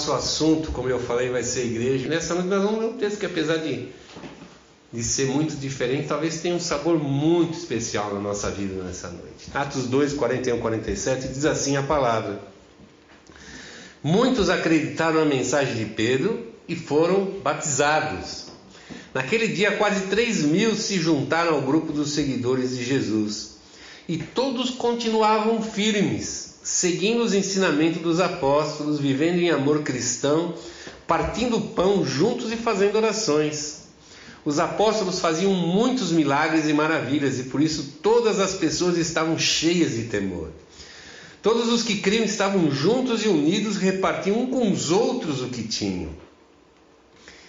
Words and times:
nosso 0.00 0.12
assunto, 0.14 0.72
como 0.72 0.88
eu 0.88 0.98
falei, 0.98 1.28
vai 1.28 1.42
ser 1.42 1.66
igreja. 1.66 2.08
Nessa 2.08 2.32
noite 2.32 2.48
nós 2.48 2.62
vamos 2.62 2.80
ler 2.80 2.86
um 2.86 2.96
texto 2.96 3.18
que, 3.18 3.26
apesar 3.26 3.58
de, 3.58 3.88
de 4.90 5.02
ser 5.02 5.26
muito 5.26 5.54
diferente, 5.56 6.08
talvez 6.08 6.40
tenha 6.40 6.54
um 6.54 6.60
sabor 6.60 6.98
muito 6.98 7.58
especial 7.58 8.14
na 8.14 8.20
nossa 8.20 8.50
vida 8.50 8.82
nessa 8.82 9.08
noite. 9.08 9.50
Atos 9.52 9.86
2, 9.88 10.14
41, 10.14 10.58
47 10.58 11.28
diz 11.28 11.44
assim 11.44 11.76
a 11.76 11.82
palavra: 11.82 12.40
Muitos 14.02 14.48
acreditaram 14.48 15.20
na 15.20 15.26
mensagem 15.26 15.74
de 15.74 15.84
Pedro 15.84 16.46
e 16.66 16.74
foram 16.74 17.38
batizados. 17.42 18.46
Naquele 19.12 19.48
dia, 19.48 19.76
quase 19.76 20.06
3 20.06 20.44
mil 20.44 20.74
se 20.76 20.98
juntaram 20.98 21.56
ao 21.56 21.62
grupo 21.62 21.92
dos 21.92 22.12
seguidores 22.12 22.74
de 22.74 22.84
Jesus. 22.84 23.56
E 24.08 24.16
todos 24.16 24.70
continuavam 24.70 25.62
firmes, 25.62 26.49
seguindo 26.70 27.24
os 27.24 27.34
ensinamentos 27.34 28.00
dos 28.00 28.20
apóstolos, 28.20 29.00
vivendo 29.00 29.40
em 29.40 29.50
amor 29.50 29.82
cristão, 29.82 30.54
partindo 31.04 31.60
pão 31.60 32.06
juntos 32.06 32.52
e 32.52 32.56
fazendo 32.56 32.94
orações. 32.94 33.80
Os 34.44 34.60
apóstolos 34.60 35.18
faziam 35.18 35.52
muitos 35.52 36.12
milagres 36.12 36.68
e 36.68 36.72
maravilhas, 36.72 37.40
e 37.40 37.44
por 37.44 37.60
isso 37.60 37.96
todas 38.00 38.38
as 38.38 38.54
pessoas 38.54 38.96
estavam 38.96 39.36
cheias 39.36 39.96
de 39.96 40.04
temor. 40.04 40.50
Todos 41.42 41.68
os 41.72 41.82
que 41.82 41.96
criam 41.96 42.24
estavam 42.24 42.70
juntos 42.70 43.24
e 43.24 43.28
unidos, 43.28 43.76
repartiam 43.76 44.38
um 44.38 44.46
com 44.46 44.70
os 44.70 44.92
outros 44.92 45.42
o 45.42 45.48
que 45.48 45.64
tinham. 45.64 46.10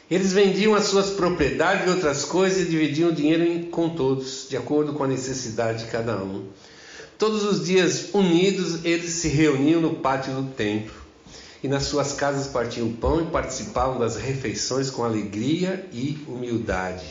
Eles 0.09 0.34
vendiam 0.34 0.73
as 0.73 0.85
suas 0.85 1.12
propriedades 1.12 1.85
e 1.85 1.90
outras 1.91 2.26
coisas 2.26 2.63
e 2.63 2.65
dividiam 2.65 3.09
o 3.12 3.13
dinheiro 3.13 3.67
com 3.67 3.90
todos, 3.90 4.48
de 4.49 4.57
acordo 4.57 4.93
com 4.93 5.03
a 5.03 5.07
necessidade 5.07 5.85
de 5.85 5.91
cada 5.91 6.17
um. 6.17 6.48
Todos 7.21 7.43
os 7.43 7.63
dias, 7.63 8.09
unidos, 8.15 8.84
eles 8.84 9.12
se 9.12 9.27
reuniam 9.27 9.79
no 9.79 9.93
pátio 9.98 10.34
do 10.34 10.49
templo 10.55 10.95
e 11.62 11.68
nas 11.68 11.84
suas 11.84 12.13
casas 12.13 12.48
partiam 12.48 12.91
pão 12.93 13.21
e 13.21 13.29
participavam 13.29 13.99
das 13.99 14.15
refeições 14.15 14.90
com 14.90 15.04
alegria 15.04 15.87
e 15.93 16.18
humildade. 16.27 17.05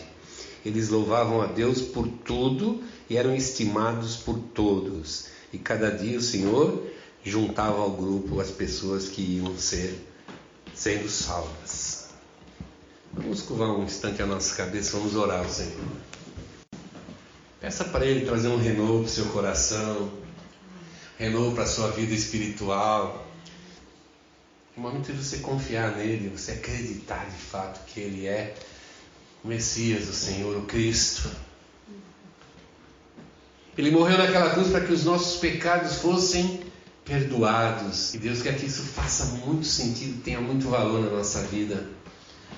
Eles 0.66 0.88
louvavam 0.88 1.40
a 1.40 1.46
Deus 1.46 1.80
por 1.80 2.08
tudo 2.08 2.82
e 3.08 3.16
eram 3.16 3.32
estimados 3.32 4.16
por 4.16 4.36
todos. 4.36 5.26
E 5.52 5.58
cada 5.58 5.92
dia 5.92 6.18
o 6.18 6.22
Senhor 6.22 6.90
juntava 7.22 7.80
ao 7.80 7.92
grupo 7.92 8.40
as 8.40 8.50
pessoas 8.50 9.06
que 9.06 9.22
iam 9.22 9.56
ser 9.56 9.94
sendo 10.74 11.08
salvas. 11.08 12.08
Vamos 13.12 13.42
curvar 13.42 13.68
um 13.68 13.84
instante 13.84 14.20
a 14.20 14.26
nossa 14.26 14.56
cabeça, 14.56 14.98
vamos 14.98 15.14
orar 15.14 15.38
ao 15.38 15.48
Senhor. 15.48 16.09
Peça 17.60 17.84
para 17.84 18.06
Ele 18.06 18.24
trazer 18.24 18.48
um 18.48 18.56
renovo 18.56 19.00
para 19.00 19.06
o 19.06 19.08
seu 19.08 19.26
coração, 19.26 20.10
renovo 21.18 21.54
para 21.54 21.64
a 21.64 21.66
sua 21.66 21.90
vida 21.90 22.14
espiritual. 22.14 23.26
No 24.74 24.82
momento 24.82 25.12
de 25.12 25.22
você 25.22 25.38
confiar 25.38 25.94
nele, 25.94 26.32
você 26.34 26.52
acreditar 26.52 27.26
de 27.26 27.36
fato 27.36 27.84
que 27.84 28.00
Ele 28.00 28.26
é 28.26 28.54
o 29.44 29.48
Messias, 29.48 30.08
o 30.08 30.12
Senhor, 30.14 30.56
o 30.56 30.62
Cristo. 30.62 31.30
Ele 33.76 33.90
morreu 33.90 34.16
naquela 34.16 34.50
cruz 34.50 34.68
para 34.68 34.80
que 34.80 34.92
os 34.92 35.04
nossos 35.04 35.38
pecados 35.38 35.96
fossem 35.96 36.60
perdoados. 37.04 38.14
E 38.14 38.18
Deus 38.18 38.40
quer 38.40 38.56
que 38.56 38.64
isso 38.64 38.82
faça 38.82 39.26
muito 39.44 39.66
sentido, 39.66 40.22
tenha 40.22 40.40
muito 40.40 40.68
valor 40.68 41.02
na 41.02 41.10
nossa 41.10 41.42
vida. 41.42 41.86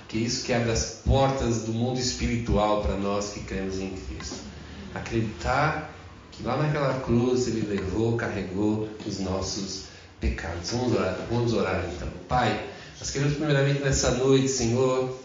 Que 0.06 0.18
isso 0.18 0.44
que 0.44 0.52
abre 0.52 0.70
as 0.70 1.00
portas 1.04 1.62
do 1.62 1.72
mundo 1.72 1.98
espiritual 1.98 2.82
para 2.82 2.96
nós 2.96 3.30
que 3.30 3.40
cremos 3.40 3.78
em 3.78 3.90
Cristo. 3.90 4.51
Acreditar 4.94 5.90
que 6.30 6.42
lá 6.42 6.56
naquela 6.56 7.00
cruz 7.00 7.46
Ele 7.46 7.66
levou, 7.68 8.16
carregou 8.16 8.88
os 9.06 9.20
nossos 9.20 9.84
pecados. 10.20 10.70
Vamos 10.70 10.94
orar, 10.94 11.18
vamos 11.30 11.52
orar 11.52 11.84
então. 11.94 12.08
Pai, 12.28 12.64
nós 12.98 13.10
queremos 13.10 13.34
primeiramente 13.34 13.82
nessa 13.82 14.12
noite, 14.12 14.48
Senhor, 14.48 15.18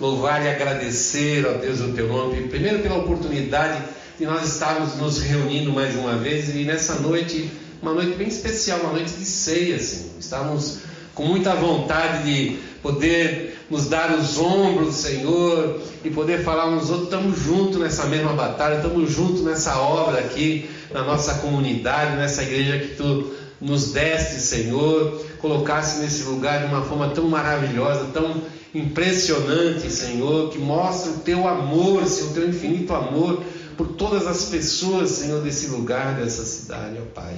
louvar 0.00 0.44
e 0.44 0.48
agradecer, 0.48 1.46
ó 1.46 1.58
Deus, 1.58 1.80
o 1.80 1.92
Teu 1.92 2.08
nome, 2.08 2.48
primeiro 2.48 2.80
pela 2.80 2.98
oportunidade 2.98 3.82
e 4.18 4.24
nós 4.24 4.46
estávamos 4.46 4.96
nos 4.96 5.20
reunindo 5.20 5.72
mais 5.72 5.94
uma 5.96 6.16
vez 6.16 6.54
e 6.54 6.64
nessa 6.64 7.00
noite, 7.00 7.50
uma 7.82 7.92
noite 7.92 8.16
bem 8.16 8.28
especial, 8.28 8.80
uma 8.80 8.92
noite 8.92 9.12
de 9.12 9.24
ceia, 9.24 9.76
assim. 9.76 10.12
Estávamos 10.18 10.78
com 11.14 11.24
muita 11.24 11.54
vontade 11.54 12.22
de 12.24 12.58
poder 12.80 13.53
nos 13.70 13.86
dar 13.86 14.14
os 14.16 14.38
ombros, 14.38 14.96
Senhor, 14.96 15.80
e 16.04 16.10
poder 16.10 16.42
falar 16.42 16.66
uns 16.66 16.90
outros, 16.90 17.04
estamos 17.04 17.38
juntos 17.38 17.80
nessa 17.80 18.06
mesma 18.06 18.32
batalha, 18.32 18.76
estamos 18.76 19.10
juntos 19.10 19.42
nessa 19.42 19.78
obra 19.78 20.20
aqui, 20.20 20.68
na 20.92 21.02
nossa 21.02 21.34
comunidade, 21.34 22.16
nessa 22.16 22.42
igreja 22.42 22.78
que 22.78 22.94
Tu 22.96 23.34
nos 23.60 23.92
deste, 23.92 24.40
Senhor, 24.40 25.24
colocasse 25.38 26.00
nesse 26.00 26.24
lugar 26.24 26.60
de 26.60 26.66
uma 26.66 26.82
forma 26.82 27.08
tão 27.10 27.28
maravilhosa, 27.28 28.06
tão 28.12 28.42
impressionante, 28.74 29.90
Senhor, 29.90 30.50
que 30.50 30.58
mostra 30.58 31.12
o 31.12 31.18
Teu 31.18 31.48
amor, 31.48 32.04
Senhor, 32.06 32.30
o 32.30 32.34
Teu 32.34 32.48
infinito 32.48 32.92
amor 32.92 33.42
por 33.76 33.88
todas 33.88 34.26
as 34.26 34.44
pessoas, 34.46 35.10
Senhor, 35.10 35.40
desse 35.42 35.68
lugar, 35.68 36.14
dessa 36.16 36.44
cidade, 36.44 36.96
ó 37.00 37.14
Pai. 37.14 37.34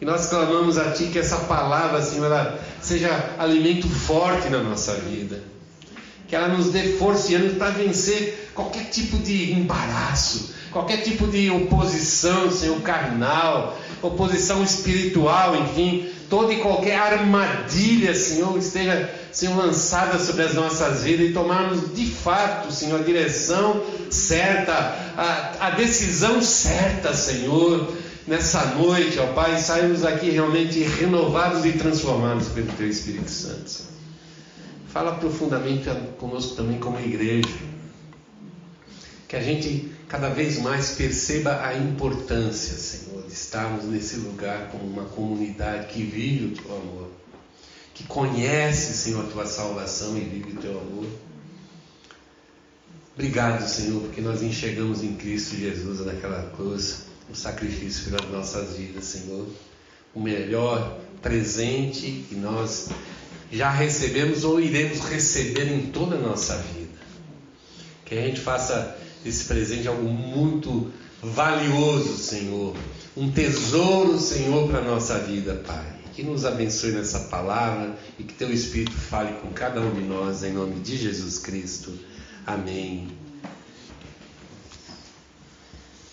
E 0.00 0.04
nós 0.04 0.26
clamamos 0.26 0.78
a 0.78 0.92
Ti 0.92 1.10
que 1.12 1.18
essa 1.18 1.36
palavra, 1.36 2.00
Senhor, 2.00 2.26
ela 2.26 2.58
seja 2.80 3.34
alimento 3.38 3.86
forte 3.88 4.48
na 4.48 4.62
nossa 4.62 4.94
vida. 4.94 5.42
Que 6.26 6.34
ela 6.34 6.48
nos 6.48 6.70
dê 6.70 6.94
força 6.94 7.32
e 7.32 7.34
ânimo 7.34 7.56
para 7.56 7.70
vencer 7.70 8.50
qualquer 8.54 8.84
tipo 8.84 9.18
de 9.18 9.52
embaraço, 9.52 10.54
qualquer 10.70 10.98
tipo 10.98 11.26
de 11.26 11.50
oposição, 11.50 12.50
Senhor, 12.50 12.80
carnal, 12.80 13.76
oposição 14.00 14.62
espiritual, 14.62 15.56
enfim, 15.56 16.08
toda 16.30 16.54
e 16.54 16.60
qualquer 16.60 16.96
armadilha, 16.96 18.14
Senhor, 18.14 18.56
esteja 18.56 19.12
Senhor, 19.32 19.56
lançada 19.56 20.18
sobre 20.18 20.44
as 20.44 20.54
nossas 20.54 21.02
vidas 21.02 21.30
e 21.30 21.32
tomarmos 21.32 21.94
de 21.94 22.06
fato, 22.06 22.72
Senhor, 22.72 23.00
a 23.00 23.04
direção 23.04 23.82
certa, 24.10 24.72
a, 25.16 25.66
a 25.66 25.70
decisão 25.70 26.40
certa, 26.40 27.12
Senhor, 27.12 27.92
nessa 28.30 28.64
noite, 28.76 29.18
ó 29.18 29.32
Pai, 29.32 29.58
saímos 29.58 30.04
aqui 30.04 30.30
realmente 30.30 30.78
renovados 30.84 31.64
e 31.64 31.72
transformados 31.72 32.46
pelo 32.48 32.72
Teu 32.74 32.88
Espírito 32.88 33.28
Santo. 33.28 33.90
Fala 34.92 35.16
profundamente 35.16 35.88
conosco 36.16 36.54
também 36.54 36.78
como 36.78 37.00
igreja. 37.00 37.48
Que 39.26 39.34
a 39.34 39.42
gente 39.42 39.92
cada 40.08 40.28
vez 40.28 40.60
mais 40.60 40.92
perceba 40.92 41.60
a 41.64 41.76
importância, 41.76 42.76
Senhor, 42.76 43.22
de 43.26 43.32
estarmos 43.32 43.84
nesse 43.84 44.16
lugar 44.16 44.68
como 44.70 44.84
uma 44.84 45.04
comunidade 45.04 45.88
que 45.88 46.02
vive 46.02 46.46
o 46.46 46.62
Teu 46.62 46.76
amor 46.76 47.10
que 47.92 48.04
conhece, 48.04 48.96
Senhor, 48.96 49.26
a 49.26 49.28
tua 49.28 49.46
salvação 49.46 50.16
e 50.16 50.20
vive 50.20 50.52
o 50.52 50.56
teu 50.56 50.70
amor. 50.70 51.06
Obrigado, 53.14 53.68
Senhor, 53.68 54.00
porque 54.00 54.22
nós 54.22 54.42
enxergamos 54.42 55.02
em 55.02 55.16
Cristo 55.16 55.56
Jesus 55.56 56.06
naquela 56.06 56.50
cruz 56.56 57.09
o 57.30 57.34
sacrifício 57.34 58.10
pelas 58.10 58.30
nossas 58.30 58.76
vidas, 58.76 59.04
Senhor. 59.04 59.46
O 60.14 60.20
melhor 60.20 60.98
presente 61.22 62.24
que 62.28 62.34
nós 62.34 62.88
já 63.52 63.70
recebemos 63.70 64.44
ou 64.44 64.60
iremos 64.60 65.00
receber 65.00 65.72
em 65.72 65.86
toda 65.86 66.16
a 66.16 66.20
nossa 66.20 66.56
vida. 66.56 66.98
Que 68.04 68.18
a 68.18 68.22
gente 68.22 68.40
faça 68.40 68.98
esse 69.24 69.44
presente 69.44 69.86
algo 69.86 70.08
muito 70.08 70.90
valioso, 71.22 72.16
Senhor. 72.16 72.76
Um 73.16 73.30
tesouro, 73.30 74.18
Senhor, 74.18 74.68
para 74.68 74.80
a 74.80 74.84
nossa 74.84 75.18
vida, 75.18 75.62
Pai 75.66 76.00
que 76.20 76.26
nos 76.26 76.44
abençoe 76.44 76.92
nessa 76.92 77.20
palavra 77.20 77.96
e 78.18 78.24
que 78.24 78.34
teu 78.34 78.52
Espírito 78.52 78.92
fale 78.92 79.32
com 79.40 79.48
cada 79.52 79.80
um 79.80 79.94
de 79.94 80.02
nós, 80.02 80.42
em 80.42 80.52
nome 80.52 80.80
de 80.80 80.96
Jesus 80.96 81.38
Cristo. 81.38 81.92
Amém. 82.46 83.08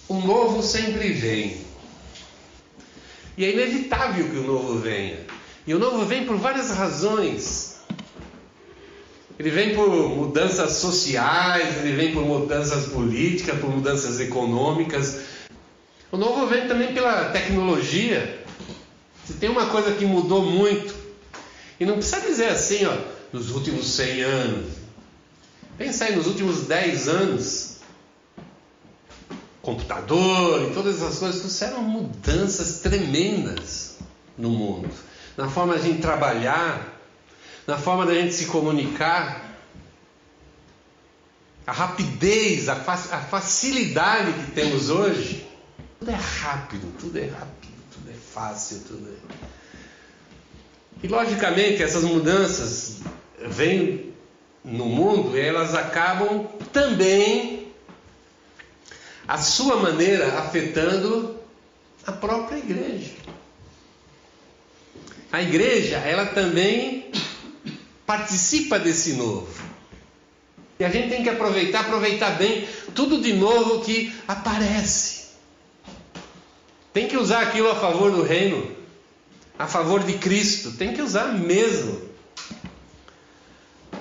O 0.08 0.20
novo 0.22 0.64
sempre 0.64 1.12
vem. 1.12 1.58
E 3.38 3.46
é 3.46 3.52
inevitável 3.52 4.30
que 4.30 4.38
o 4.38 4.44
novo 4.44 4.80
venha. 4.80 5.20
E 5.66 5.74
o 5.74 5.80
novo 5.80 6.06
vem 6.06 6.26
por 6.26 6.38
várias 6.38 6.72
razões. 6.72 7.78
Ele 9.38 9.52
vem 9.52 9.76
por 9.76 9.90
mudanças 9.90 10.78
sociais, 10.78 11.78
ele 11.78 11.96
vem 11.96 12.14
por 12.14 12.26
mudanças 12.26 12.88
políticas, 12.88 13.60
por 13.60 13.70
mudanças 13.70 14.20
econômicas. 14.20 15.20
O 16.12 16.18
novo 16.18 16.48
vem 16.48 16.68
também 16.68 16.94
pela 16.94 17.26
tecnologia. 17.26 18.44
Se 19.26 19.34
tem 19.34 19.50
uma 19.50 19.68
coisa 19.68 19.92
que 19.92 20.06
mudou 20.06 20.42
muito, 20.42 20.96
e 21.80 21.86
não 21.86 21.96
precisa 21.96 22.22
dizer 22.22 22.48
assim, 22.48 22.86
ó, 22.86 22.98
nos 23.32 23.52
últimos 23.52 23.86
100 23.88 24.22
anos. 24.22 24.74
Pensa 25.78 26.06
aí, 26.06 26.16
nos 26.16 26.26
últimos 26.26 26.62
10 26.62 27.08
anos, 27.08 27.77
computador 29.68 30.70
e 30.70 30.74
todas 30.74 30.96
essas 30.96 31.20
coisas 31.20 31.42
trouxeram 31.42 31.82
mudanças 31.82 32.80
tremendas 32.80 33.98
no 34.38 34.50
mundo. 34.50 34.90
Na 35.36 35.50
forma 35.50 35.74
de 35.74 35.80
a 35.80 35.84
gente 35.84 36.02
trabalhar, 36.02 36.98
na 37.68 37.78
forma 37.78 38.06
da 38.06 38.14
gente 38.14 38.34
se 38.34 38.46
comunicar, 38.46 39.46
a 41.66 41.72
rapidez, 41.74 42.70
a, 42.70 42.76
facilidade 42.76 44.32
que 44.32 44.52
temos 44.52 44.90
hoje. 44.90 45.46
Tudo 46.00 46.12
é 46.12 46.16
rápido, 46.16 46.94
tudo 46.98 47.20
é 47.20 47.28
rápido 47.28 47.68
fácil 48.38 48.82
tudo. 48.88 49.18
E 51.02 51.08
logicamente 51.08 51.82
essas 51.82 52.04
mudanças 52.04 53.00
vêm 53.48 54.14
no 54.64 54.86
mundo 54.86 55.36
e 55.36 55.42
elas 55.42 55.74
acabam 55.74 56.46
também, 56.72 57.57
a 59.28 59.38
sua 59.38 59.76
maneira, 59.78 60.40
afetando 60.40 61.38
a 62.06 62.12
própria 62.12 62.58
igreja. 62.58 63.12
A 65.32 65.42
igreja, 65.42 65.98
ela 65.98 66.28
também 66.28 67.12
participa 68.06 68.80
desse 68.80 69.14
novo. 69.14 69.62
E 70.80 70.86
a 70.86 70.90
gente 70.90 71.10
tem 71.10 71.24
que 71.24 71.30
aproveitar, 71.30 71.82
aproveitar 71.82 72.38
bem 72.38 72.68
tudo 72.96 73.20
de 73.20 73.34
novo 73.34 73.82
que 73.84 74.14
aparece. 74.28 75.28
Tem 76.94 77.08
que 77.08 77.18
usar 77.18 77.42
aquilo 77.42 77.70
a 77.70 77.76
favor 77.76 78.12
do 78.12 78.24
reino, 78.24 78.76
a 79.60 79.68
favor 79.68 80.04
de 80.04 80.14
Cristo. 80.14 80.72
Tem 80.72 80.94
que 80.94 81.02
usar 81.02 81.34
mesmo. 81.34 82.08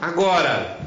Agora, 0.01 0.79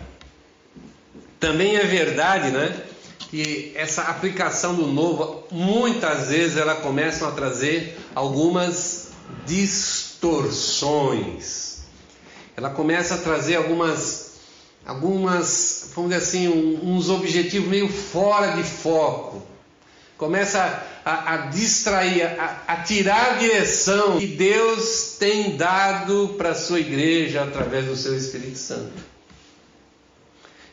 também 1.39 1.75
é 1.75 1.83
verdade, 1.83 2.51
né? 2.51 2.88
Que 3.29 3.73
essa 3.75 4.03
aplicação 4.03 4.75
do 4.75 4.87
novo, 4.87 5.43
muitas 5.51 6.29
vezes 6.29 6.55
ela 6.57 6.75
começa 6.75 7.27
a 7.27 7.31
trazer 7.31 7.97
algumas 8.15 9.09
distorções. 9.45 11.79
Ela 12.57 12.71
começa 12.71 13.15
a 13.15 13.19
trazer 13.19 13.55
algumas, 13.55 14.33
algumas, 14.85 15.91
vamos 15.95 16.11
dizer 16.11 16.23
assim, 16.23 16.77
uns 16.83 17.09
objetivos 17.09 17.69
meio 17.69 17.87
fora 17.87 18.51
de 18.53 18.63
foco. 18.63 19.47
Começa 20.17 20.83
a, 21.05 21.33
a 21.33 21.37
distrair, 21.47 22.23
a, 22.23 22.63
a 22.67 22.83
tirar 22.83 23.35
a 23.35 23.37
direção 23.37 24.19
que 24.19 24.27
Deus 24.27 25.15
tem 25.17 25.55
dado 25.55 26.35
para 26.37 26.49
a 26.49 26.55
sua 26.55 26.79
igreja 26.79 27.43
através 27.43 27.85
do 27.85 27.95
seu 27.95 28.17
Espírito 28.17 28.57
Santo. 28.57 28.91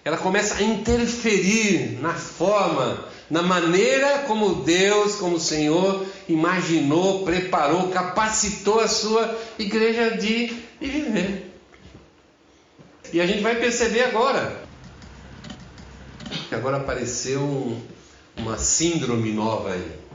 Ela 0.07 0.17
começa 0.17 0.55
a 0.55 0.63
interferir 0.63 1.99
na 2.01 2.15
forma, 2.15 3.05
na 3.29 3.43
maneira 3.43 4.21
como 4.21 4.63
Deus, 4.63 5.17
como 5.17 5.35
o 5.35 5.41
Senhor, 5.41 6.07
imaginou, 6.29 7.25
preparou, 7.25 7.89
capacitou 7.89 8.79
a 8.79 8.87
sua 8.87 9.37
igreja 9.59 10.13
de, 10.13 10.47
de 10.81 10.89
viver. 10.89 11.53
E 13.13 13.21
a 13.21 13.27
gente 13.27 13.43
vai 13.43 13.57
perceber 13.57 14.05
agora 14.05 14.63
que 16.49 16.55
agora 16.55 16.77
apareceu 16.77 17.41
um, 17.41 17.83
uma 18.37 18.57
síndrome 18.59 19.33
nova 19.33 19.73
aí 19.73 20.07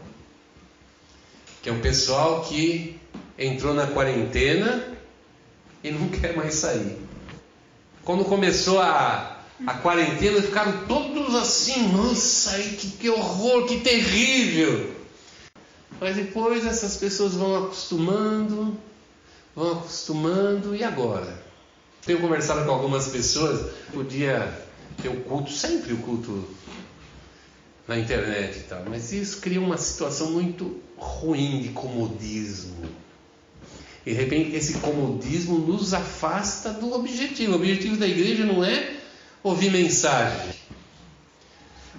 que 1.61 1.69
é 1.69 1.71
um 1.71 1.79
pessoal 1.79 2.41
que 2.41 2.99
entrou 3.37 3.73
na 3.73 3.87
quarentena 3.87 4.83
e 5.83 5.91
não 5.91 6.07
quer 6.09 6.35
mais 6.35 6.55
sair. 6.55 6.97
Quando 8.03 8.25
começou 8.25 8.79
a, 8.79 9.40
a 9.65 9.73
quarentena, 9.75 10.41
ficaram 10.41 10.85
todos 10.85 11.35
assim, 11.35 11.89
nossa, 11.89 12.57
que, 12.57 12.91
que 12.91 13.09
horror, 13.09 13.65
que 13.65 13.79
terrível. 13.81 14.95
Mas 15.99 16.15
depois 16.15 16.65
essas 16.65 16.97
pessoas 16.97 17.35
vão 17.35 17.65
acostumando, 17.65 18.75
vão 19.55 19.73
acostumando, 19.73 20.75
e 20.75 20.83
agora? 20.83 21.41
Tenho 22.03 22.19
conversado 22.19 22.65
com 22.65 22.71
algumas 22.71 23.09
pessoas, 23.09 23.71
podia 23.93 24.51
ter 25.01 25.09
o 25.09 25.21
culto, 25.21 25.51
sempre 25.51 25.93
o 25.93 25.97
culto 25.97 26.43
na 27.87 27.99
internet 27.99 28.57
e 28.57 28.63
tal, 28.63 28.83
mas 28.89 29.11
isso 29.11 29.39
cria 29.41 29.59
uma 29.59 29.77
situação 29.77 30.31
muito 30.31 30.81
ruim 30.97 31.61
de 31.61 31.69
comodismo. 31.69 32.89
E 34.03 34.11
de 34.11 34.15
repente 34.15 34.55
esse 34.55 34.75
comodismo 34.79 35.59
nos 35.59 35.93
afasta 35.93 36.71
do 36.71 36.93
objetivo. 36.93 37.53
O 37.53 37.55
objetivo 37.57 37.97
da 37.97 38.07
igreja 38.07 38.45
não 38.45 38.63
é 38.63 39.00
ouvir 39.43 39.71
mensagem. 39.71 40.53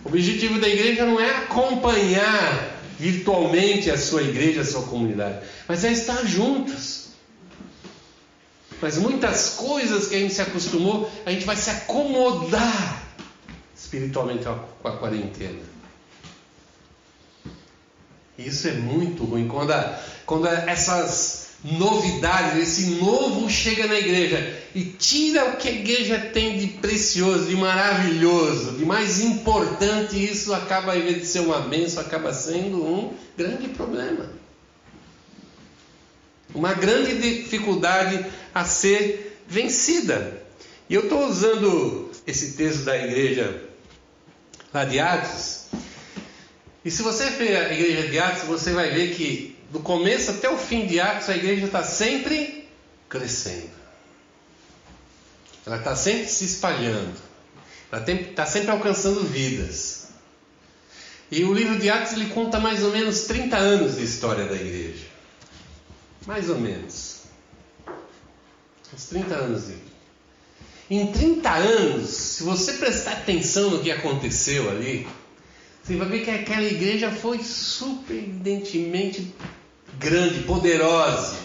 O 0.05 0.09
objetivo 0.09 0.61
da 0.61 0.69
igreja 0.69 1.07
não 1.07 1.21
é 1.21 1.31
acompanhar 1.31 2.81
virtualmente 2.99 3.91
a 3.91 3.99
sua 3.99 4.23
igreja, 4.23 4.61
a 4.61 4.65
sua 4.65 4.83
comunidade, 4.83 5.45
mas 5.67 5.85
é 5.85 5.93
estar 5.93 6.25
juntos. 6.25 7.09
Mas 8.81 8.99
muitas 8.99 9.51
coisas 9.51 10.09
que 10.09 10.17
a 10.17 10.19
gente 10.19 10.35
se 10.35 10.43
acostumou, 10.43 11.11
a 11.25 11.31
gente 11.31 11.45
vai 11.45 11.57
se 11.57 11.71
acomodar 11.71 13.03
espiritualmente 13.77 14.45
com 14.45 14.89
a 14.89 14.97
quarentena. 14.97 15.61
Isso 18.37 18.67
é 18.67 18.73
muito 18.73 19.25
ruim. 19.25 19.47
Quando, 19.47 19.73
a, 19.73 20.01
quando 20.27 20.49
a, 20.49 20.53
essas 20.69 21.51
novidades, 21.63 22.61
esse 22.61 22.87
novo 22.97 23.49
chega 23.49 23.87
na 23.87 23.99
igreja 23.99 24.62
e 24.75 24.85
tira 24.85 25.51
o 25.51 25.57
que 25.57 25.69
a 25.69 25.73
igreja 25.73 26.19
tem 26.19 26.59
de 26.59 26.67
precioso, 26.67 27.47
de 27.47 27.57
maravilhoso, 27.57 28.73
de 28.73 28.85
mais 28.85 29.21
importante, 29.21 30.23
isso 30.23 30.53
acaba, 30.55 30.97
em 30.97 31.03
vez 31.03 31.21
de 31.21 31.27
ser 31.27 31.41
uma 31.41 31.61
bênção, 31.61 32.03
acaba 32.03 32.33
sendo 32.33 32.85
um 32.85 33.15
grande 33.37 33.69
problema. 33.69 34.31
Uma 36.55 36.75
grande 36.75 37.19
dificuldade 37.21 38.25
a 38.55 38.65
ser 38.65 39.41
vencida. 39.47 40.43
E 40.89 40.95
eu 40.95 41.05
estou 41.05 41.27
usando 41.27 42.11
esse 42.27 42.53
texto 42.53 42.85
da 42.85 42.97
igreja 42.97 43.63
lá 44.73 44.85
de 44.85 44.99
Atos 44.99 45.63
e 46.85 46.91
se 46.91 47.03
você 47.03 47.31
ver 47.31 47.57
a 47.57 47.73
igreja 47.73 48.09
de 48.09 48.19
Atos, 48.19 48.43
você 48.43 48.73
vai 48.73 48.91
ver 48.91 49.15
que 49.15 49.57
do 49.71 49.81
começo 49.81 50.33
até 50.33 50.51
o 50.51 50.59
fim 50.59 50.87
de 50.87 50.99
Atos, 50.99 51.29
a 51.29 51.37
igreja 51.37 51.67
está 51.67 51.85
sempre 51.85 52.69
crescendo. 53.09 53.82
Ela 55.67 55.77
está 55.77 55.95
sempre 55.95 56.27
se 56.29 56.45
espalhando. 56.45 57.17
Ela 57.91 58.03
está 58.11 58.47
sempre 58.47 58.71
alcançando 58.71 59.21
vidas. 59.25 60.09
E 61.31 61.45
o 61.45 61.55
livro 61.55 61.79
de 61.79 61.89
Atos 61.89 62.13
ele 62.13 62.27
conta 62.27 62.61
mais 62.61 62.83
ou 62.83 62.91
menos 62.91 63.23
30 63.23 63.57
anos 63.57 63.97
de 63.97 64.05
história 64.05 64.45
da 64.47 64.55
igreja. 64.55 65.07
Mais 66.27 66.51
ou 66.51 66.59
menos. 66.59 67.23
Uns 68.93 69.05
30 69.07 69.35
anos. 69.35 69.67
De... 69.69 69.75
Em 70.91 71.11
30 71.11 71.51
anos, 71.51 72.11
se 72.11 72.43
você 72.43 72.75
prestar 72.75 73.13
atenção 73.13 73.71
no 73.71 73.83
que 73.83 73.91
aconteceu 73.91 74.71
ali, 74.71 75.09
você 75.83 75.97
vai 75.97 76.09
ver 76.09 76.25
que 76.25 76.31
aquela 76.31 76.67
igreja 76.67 77.11
foi 77.11 77.43
surpreendentemente 77.43 79.35
grande, 79.99 80.41
poderosa. 80.41 81.37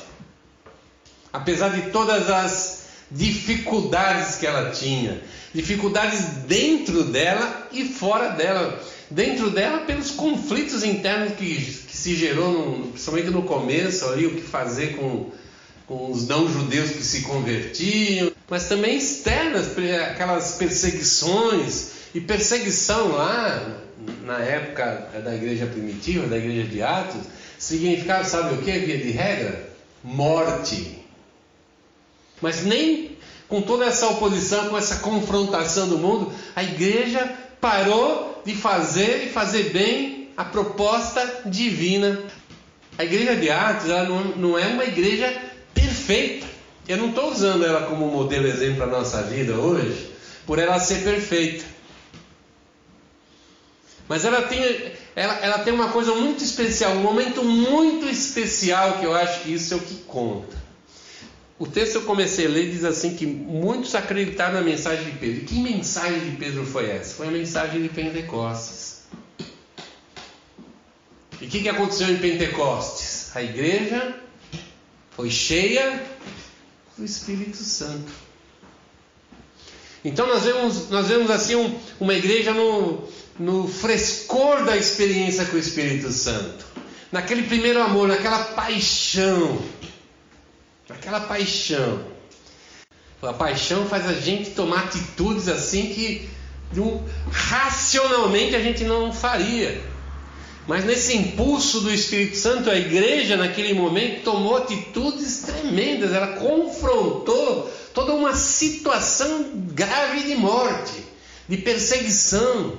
Apesar 1.31 1.69
de 1.69 1.91
todas 1.91 2.29
as 2.29 2.76
dificuldades 3.09 4.35
que 4.35 4.45
ela 4.45 4.71
tinha, 4.71 5.21
dificuldades 5.53 6.19
dentro 6.47 7.03
dela 7.03 7.67
e 7.71 7.85
fora 7.85 8.29
dela. 8.29 8.81
Dentro 9.09 9.49
dela, 9.49 9.79
pelos 9.79 10.11
conflitos 10.11 10.83
internos 10.83 11.33
que, 11.35 11.55
que 11.55 11.95
se 11.95 12.13
gerou, 12.13 12.51
no, 12.51 12.87
principalmente 12.87 13.29
no 13.29 13.43
começo, 13.43 14.05
ali, 14.05 14.25
o 14.25 14.35
que 14.35 14.41
fazer 14.41 14.97
com, 14.97 15.31
com 15.87 16.11
os 16.11 16.27
não-judeus 16.27 16.89
que 16.89 17.03
se 17.03 17.21
convertiam, 17.21 18.31
mas 18.49 18.67
também 18.67 18.97
externas, 18.97 19.67
aquelas 20.11 20.55
perseguições 20.55 21.91
e 22.13 22.19
perseguição 22.19 23.13
lá 23.13 23.79
na 24.25 24.39
época 24.39 25.09
da 25.23 25.33
igreja 25.33 25.65
primitiva, 25.65 26.27
da 26.27 26.37
igreja 26.37 26.67
de 26.67 26.81
Atos, 26.81 27.21
significava, 27.57 28.25
sabe 28.25 28.55
o 28.55 28.57
que, 28.61 28.71
via 28.71 28.97
de 28.97 29.11
regra? 29.11 29.69
Morte. 30.03 31.06
Mas 32.41 32.63
nem 32.63 33.17
com 33.47 33.61
toda 33.61 33.85
essa 33.85 34.07
oposição, 34.07 34.69
com 34.69 34.77
essa 34.77 34.97
confrontação 34.97 35.87
do 35.87 35.97
mundo, 35.97 36.31
a 36.55 36.63
igreja 36.63 37.33
parou 37.61 38.41
de 38.45 38.53
fazer 38.53 39.25
e 39.25 39.29
fazer 39.29 39.71
bem 39.71 40.29
a 40.35 40.43
proposta 40.45 41.43
divina. 41.45 42.19
A 42.97 43.03
igreja 43.03 43.35
de 43.35 43.49
Atos 43.49 43.89
ela 43.89 44.03
não, 44.35 44.57
é 44.57 44.67
uma 44.67 44.83
igreja 44.83 45.33
perfeita. 45.73 46.45
Eu 46.87 46.97
não 46.97 47.09
estou 47.09 47.31
usando 47.31 47.65
ela 47.65 47.87
como 47.87 48.07
modelo 48.07 48.47
exemplo 48.47 48.77
para 48.77 48.85
a 48.85 48.99
nossa 48.99 49.21
vida 49.23 49.55
hoje, 49.55 50.11
por 50.45 50.59
ela 50.59 50.79
ser 50.79 51.03
perfeita. 51.03 51.65
Mas 54.07 54.23
ela 54.23 54.43
tem, 54.43 54.61
ela, 55.15 55.33
ela 55.41 55.59
tem 55.59 55.73
uma 55.73 55.89
coisa 55.89 56.13
muito 56.15 56.43
especial, 56.43 56.93
um 56.93 57.01
momento 57.01 57.43
muito 57.43 58.07
especial 58.07 58.99
que 58.99 59.05
eu 59.05 59.13
acho 59.13 59.41
que 59.41 59.53
isso 59.53 59.73
é 59.73 59.77
o 59.77 59.81
que 59.81 59.95
conta. 60.07 60.66
O 61.59 61.65
texto 61.65 61.95
eu 61.95 62.01
comecei 62.03 62.45
a 62.45 62.49
ler 62.49 62.69
diz 62.69 62.83
assim 62.83 63.15
que 63.15 63.25
muitos 63.25 63.95
acreditaram 63.95 64.55
na 64.55 64.61
mensagem 64.61 65.05
de 65.05 65.17
Pedro. 65.17 65.45
Que 65.45 65.55
mensagem 65.55 66.19
de 66.19 66.35
Pedro 66.37 66.65
foi 66.65 66.89
essa? 66.89 67.15
Foi 67.15 67.27
a 67.27 67.31
mensagem 67.31 67.81
de 67.81 67.89
Pentecostes. 67.89 69.01
E 71.41 71.45
o 71.45 71.49
que, 71.49 71.61
que 71.61 71.69
aconteceu 71.69 72.09
em 72.09 72.17
Pentecostes? 72.17 73.35
A 73.35 73.41
igreja 73.41 74.15
foi 75.11 75.31
cheia 75.31 76.03
do 76.95 77.03
Espírito 77.03 77.57
Santo. 77.57 78.11
Então 80.05 80.27
nós 80.27 80.43
vemos, 80.43 80.89
nós 80.89 81.07
vemos 81.07 81.29
assim 81.31 81.55
um, 81.55 81.75
uma 81.99 82.13
igreja 82.13 82.53
no, 82.53 83.03
no 83.39 83.67
frescor 83.67 84.63
da 84.63 84.77
experiência 84.77 85.45
com 85.45 85.55
o 85.57 85.59
Espírito 85.59 86.11
Santo, 86.11 86.65
naquele 87.11 87.43
primeiro 87.43 87.81
amor, 87.81 88.07
naquela 88.07 88.39
paixão, 88.39 89.61
aquela 91.07 91.21
paixão. 91.21 92.03
A 93.21 93.33
paixão 93.33 93.87
faz 93.87 94.05
a 94.07 94.13
gente 94.13 94.51
tomar 94.51 94.83
atitudes 94.83 95.47
assim 95.47 95.93
que 95.93 96.29
racionalmente 97.31 98.55
a 98.55 98.59
gente 98.59 98.83
não 98.83 99.13
faria. 99.13 99.81
Mas 100.67 100.83
nesse 100.83 101.15
impulso 101.15 101.79
do 101.79 101.89
Espírito 101.89 102.35
Santo, 102.35 102.69
a 102.69 102.75
igreja 102.75 103.37
naquele 103.37 103.73
momento 103.73 104.23
tomou 104.25 104.57
atitudes 104.57 105.43
tremendas, 105.43 106.11
ela 106.11 106.33
confrontou 106.33 107.71
toda 107.93 108.13
uma 108.13 108.35
situação 108.35 109.49
grave 109.73 110.23
de 110.23 110.35
morte, 110.35 111.05
de 111.47 111.55
perseguição. 111.57 112.73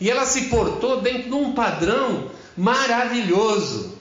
E 0.00 0.10
ela 0.10 0.26
se 0.26 0.46
portou 0.46 1.00
dentro 1.00 1.28
de 1.28 1.34
um 1.34 1.52
padrão 1.52 2.28
maravilhoso. 2.56 3.97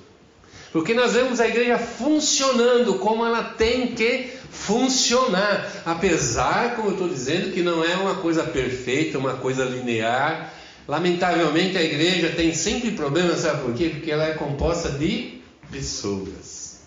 Porque 0.71 0.93
nós 0.93 1.13
vemos 1.13 1.39
a 1.39 1.47
igreja 1.47 1.77
funcionando 1.77 2.95
como 2.99 3.25
ela 3.25 3.43
tem 3.43 3.87
que 3.95 4.29
funcionar. 4.51 5.83
Apesar, 5.85 6.75
como 6.75 6.89
eu 6.89 6.93
estou 6.93 7.09
dizendo, 7.09 7.53
que 7.53 7.61
não 7.61 7.83
é 7.83 7.95
uma 7.95 8.15
coisa 8.15 8.43
perfeita, 8.43 9.17
uma 9.17 9.35
coisa 9.35 9.63
linear. 9.63 10.53
Lamentavelmente 10.87 11.77
a 11.77 11.83
igreja 11.83 12.33
tem 12.35 12.53
sempre 12.53 12.91
problemas, 12.91 13.39
sabe 13.39 13.63
por 13.63 13.73
quê? 13.73 13.89
Porque 13.89 14.11
ela 14.11 14.25
é 14.25 14.33
composta 14.33 14.89
de 14.89 15.41
pessoas. 15.71 16.81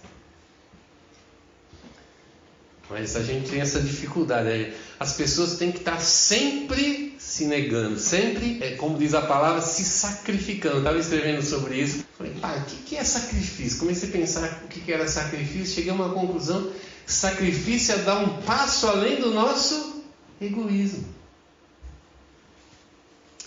Mas 2.88 3.14
a 3.14 3.22
gente 3.22 3.50
tem 3.50 3.60
essa 3.60 3.80
dificuldade. 3.80 4.48
Né? 4.48 4.72
As 5.00 5.14
pessoas 5.14 5.56
têm 5.56 5.72
que 5.72 5.78
estar 5.78 5.98
sempre 5.98 7.16
se 7.18 7.46
negando, 7.46 7.98
sempre, 7.98 8.62
é, 8.62 8.72
como 8.76 8.98
diz 8.98 9.14
a 9.14 9.22
palavra, 9.22 9.62
se 9.62 9.82
sacrificando. 9.82 10.76
Estava 10.76 10.98
escrevendo 10.98 11.42
sobre 11.42 11.80
isso. 11.80 12.04
Falei, 12.18 12.34
pá, 12.38 12.54
o 12.54 12.64
que 12.84 12.96
é 12.98 13.02
sacrifício? 13.02 13.78
Comecei 13.78 14.10
a 14.10 14.12
pensar 14.12 14.62
o 14.62 14.68
que 14.68 14.92
era 14.92 15.08
sacrifício. 15.08 15.74
Cheguei 15.74 15.90
a 15.90 15.94
uma 15.94 16.12
conclusão: 16.12 16.70
sacrifício 17.06 17.94
é 17.94 17.98
dar 18.00 18.18
um 18.18 18.42
passo 18.42 18.88
além 18.88 19.22
do 19.22 19.32
nosso 19.32 20.04
egoísmo. 20.38 21.08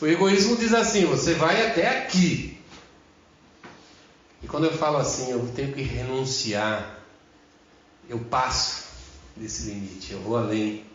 O 0.02 0.08
egoísmo 0.08 0.58
diz 0.58 0.74
assim: 0.74 1.06
você 1.06 1.36
vai 1.36 1.68
até 1.68 2.00
aqui. 2.00 2.58
E 4.42 4.48
quando 4.48 4.64
eu 4.64 4.74
falo 4.74 4.98
assim, 4.98 5.30
eu 5.30 5.48
tenho 5.56 5.72
que 5.72 5.84
renunciar, 5.84 7.00
eu 8.10 8.18
passo 8.18 8.86
desse 9.36 9.70
limite, 9.70 10.14
eu 10.14 10.20
vou 10.20 10.36
além 10.36 10.92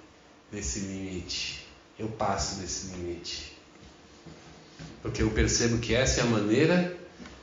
desse 0.50 0.80
limite, 0.80 1.66
eu 1.98 2.08
passo 2.08 2.60
desse 2.60 2.94
limite. 2.94 3.52
Porque 5.02 5.22
eu 5.22 5.30
percebo 5.30 5.78
que 5.78 5.94
essa 5.94 6.20
é 6.20 6.24
a 6.24 6.26
maneira 6.26 6.96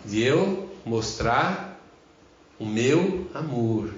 de 0.03 0.21
eu 0.21 0.69
mostrar 0.85 1.79
o 2.59 2.65
meu 2.65 3.29
amor 3.33 3.93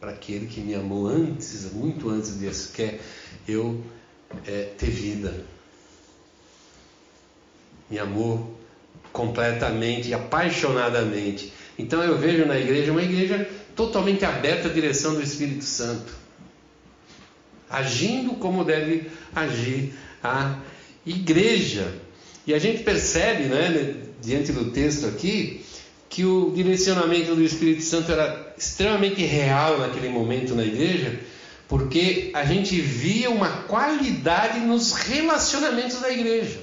para 0.00 0.10
aquele 0.10 0.46
que 0.46 0.60
me 0.60 0.74
amou 0.74 1.06
antes, 1.06 1.72
muito 1.72 2.08
antes 2.08 2.38
disso, 2.38 2.72
que 2.72 2.82
é 2.82 3.00
eu 3.48 3.82
é, 4.46 4.72
ter 4.76 4.90
vida. 4.90 5.44
Me 7.90 7.98
amou 7.98 8.56
completamente, 9.12 10.12
apaixonadamente. 10.12 11.52
Então 11.78 12.02
eu 12.02 12.18
vejo 12.18 12.44
na 12.44 12.58
igreja 12.58 12.92
uma 12.92 13.02
igreja 13.02 13.48
totalmente 13.74 14.24
aberta 14.24 14.68
à 14.68 14.72
direção 14.72 15.14
do 15.14 15.22
Espírito 15.22 15.64
Santo, 15.64 16.12
agindo 17.70 18.34
como 18.34 18.64
deve 18.64 19.10
agir 19.34 19.94
a 20.22 20.58
igreja. 21.04 21.92
E 22.46 22.54
a 22.54 22.58
gente 22.58 22.82
percebe, 22.82 23.44
né, 23.44 23.96
diante 24.20 24.52
do 24.52 24.70
texto 24.70 25.06
aqui, 25.06 25.64
que 26.08 26.24
o 26.24 26.52
direcionamento 26.54 27.34
do 27.34 27.42
Espírito 27.42 27.82
Santo 27.82 28.12
era 28.12 28.54
extremamente 28.56 29.22
real 29.24 29.78
naquele 29.78 30.08
momento 30.08 30.54
na 30.54 30.64
igreja, 30.64 31.20
porque 31.68 32.30
a 32.32 32.44
gente 32.44 32.80
via 32.80 33.30
uma 33.30 33.62
qualidade 33.62 34.60
nos 34.60 34.92
relacionamentos 34.92 36.00
da 36.00 36.10
igreja. 36.10 36.60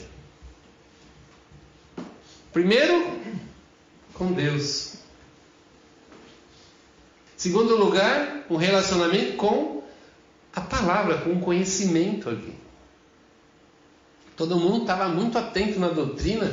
Primeiro, 2.54 3.20
com 4.14 4.32
Deus. 4.32 4.94
Segundo 7.36 7.76
lugar, 7.76 8.46
um 8.50 8.56
relacionamento 8.56 9.34
com 9.34 9.73
a 10.56 10.62
palavra, 10.62 11.20
com 11.20 11.32
o 11.32 11.40
conhecimento 11.40 12.30
ali. 12.30 12.54
Todo 14.36 14.58
mundo 14.58 14.82
estava 14.82 15.08
muito 15.10 15.38
atento 15.38 15.80
na 15.80 15.90
doutrina 15.90 16.52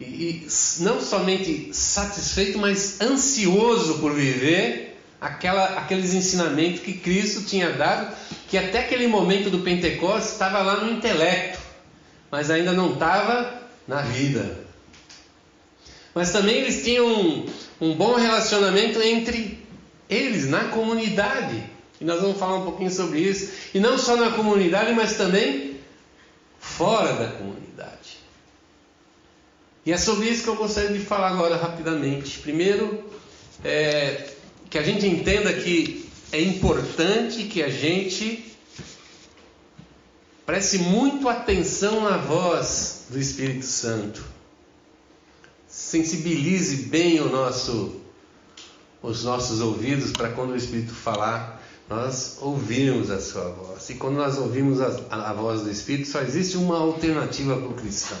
e, 0.00 0.04
e, 0.04 0.48
não 0.80 1.00
somente 1.00 1.72
satisfeito, 1.72 2.58
mas 2.58 3.00
ansioso 3.00 3.98
por 3.98 4.12
viver 4.12 4.98
aquela, 5.20 5.78
aqueles 5.78 6.12
ensinamentos 6.14 6.80
que 6.80 6.92
Cristo 6.92 7.42
tinha 7.42 7.72
dado, 7.72 8.14
que 8.48 8.58
até 8.58 8.80
aquele 8.80 9.06
momento 9.06 9.50
do 9.50 9.60
Pentecostes 9.60 10.32
estava 10.32 10.60
lá 10.60 10.84
no 10.84 10.92
intelecto, 10.92 11.58
mas 12.30 12.50
ainda 12.50 12.72
não 12.72 12.92
estava 12.92 13.62
na 13.88 14.02
vida. 14.02 14.66
Mas 16.14 16.32
também 16.32 16.56
eles 16.56 16.82
tinham 16.82 17.06
um, 17.06 17.46
um 17.80 17.94
bom 17.94 18.14
relacionamento 18.14 19.00
entre 19.02 19.62
eles 20.08 20.48
na 20.48 20.64
comunidade. 20.64 21.75
E 22.00 22.04
nós 22.04 22.20
vamos 22.20 22.38
falar 22.38 22.56
um 22.56 22.64
pouquinho 22.64 22.90
sobre 22.90 23.20
isso. 23.20 23.52
E 23.74 23.80
não 23.80 23.98
só 23.98 24.16
na 24.16 24.30
comunidade, 24.30 24.92
mas 24.92 25.16
também 25.16 25.78
fora 26.58 27.12
da 27.14 27.28
comunidade. 27.32 28.18
E 29.84 29.92
é 29.92 29.98
sobre 29.98 30.28
isso 30.28 30.42
que 30.42 30.48
eu 30.48 30.56
gostaria 30.56 30.90
de 30.90 31.04
falar 31.04 31.28
agora 31.28 31.56
rapidamente. 31.56 32.40
Primeiro, 32.40 33.04
é, 33.64 34.28
que 34.68 34.78
a 34.78 34.82
gente 34.82 35.06
entenda 35.06 35.52
que 35.52 36.08
é 36.32 36.40
importante 36.40 37.44
que 37.44 37.62
a 37.62 37.68
gente 37.68 38.44
preste 40.44 40.78
muito 40.78 41.28
atenção 41.28 42.02
na 42.02 42.16
voz 42.16 43.06
do 43.08 43.18
Espírito 43.18 43.64
Santo. 43.64 44.24
Sensibilize 45.68 46.88
bem 46.88 47.20
nosso 47.20 48.00
os 49.02 49.22
nossos 49.22 49.60
ouvidos 49.60 50.10
para 50.10 50.30
quando 50.30 50.50
o 50.50 50.56
Espírito 50.56 50.92
falar, 50.92 51.55
nós 51.88 52.38
ouvirmos 52.40 53.10
a 53.10 53.20
sua 53.20 53.48
voz. 53.50 53.88
E 53.90 53.94
quando 53.94 54.16
nós 54.16 54.36
ouvimos 54.38 54.80
a, 54.80 54.88
a, 55.10 55.30
a 55.30 55.32
voz 55.32 55.62
do 55.62 55.70
Espírito, 55.70 56.08
só 56.08 56.20
existe 56.20 56.56
uma 56.56 56.78
alternativa 56.78 57.56
para 57.56 57.68
o 57.68 57.74
cristão: 57.74 58.18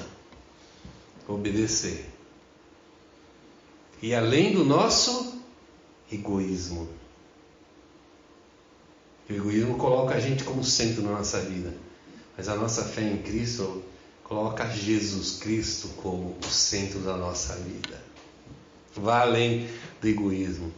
obedecer. 1.26 2.08
E 4.00 4.14
além 4.14 4.52
do 4.52 4.64
nosso 4.64 5.36
egoísmo. 6.12 6.88
O 9.28 9.32
egoísmo 9.32 9.76
coloca 9.76 10.14
a 10.14 10.20
gente 10.20 10.44
como 10.44 10.62
centro 10.62 11.02
na 11.02 11.12
nossa 11.12 11.40
vida. 11.40 11.74
Mas 12.36 12.48
a 12.48 12.54
nossa 12.54 12.84
fé 12.84 13.02
em 13.02 13.18
Cristo 13.18 13.82
coloca 14.22 14.68
Jesus 14.70 15.38
Cristo 15.38 15.88
como 15.96 16.36
o 16.40 16.46
centro 16.46 17.00
da 17.00 17.16
nossa 17.16 17.54
vida. 17.56 18.00
Vá 18.94 19.22
além 19.22 19.68
do 20.00 20.06
egoísmo. 20.06 20.72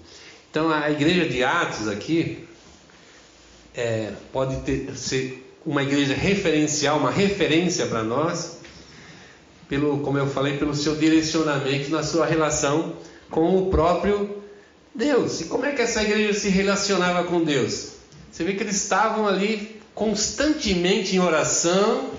Então 0.51 0.71
a 0.73 0.91
igreja 0.91 1.29
de 1.29 1.45
Atos 1.45 1.89
aqui 1.89 2.48
é, 3.79 4.13
pode 4.33 4.57
ter, 4.63 4.97
ser 4.97 5.57
uma 5.65 5.85
igreja 5.85 6.13
referencial, 6.13 6.99
uma 6.99 7.13
referência 7.13 7.87
para 7.87 8.03
nós, 8.03 8.59
pelo, 9.69 10.01
como 10.01 10.19
eu 10.19 10.27
falei, 10.27 10.57
pelo 10.57 10.75
seu 10.75 10.97
direcionamento 10.97 11.89
na 11.89 12.03
sua 12.03 12.27
relação 12.27 12.95
com 13.31 13.57
o 13.57 13.71
próprio 13.71 14.43
Deus. 14.93 15.43
E 15.43 15.45
como 15.45 15.65
é 15.65 15.73
que 15.73 15.83
essa 15.83 16.03
igreja 16.03 16.37
se 16.37 16.49
relacionava 16.49 17.23
com 17.29 17.45
Deus? 17.45 17.93
Você 18.33 18.43
vê 18.43 18.55
que 18.55 18.65
eles 18.65 18.75
estavam 18.75 19.29
ali 19.29 19.81
constantemente 19.95 21.15
em 21.15 21.21
oração, 21.21 22.11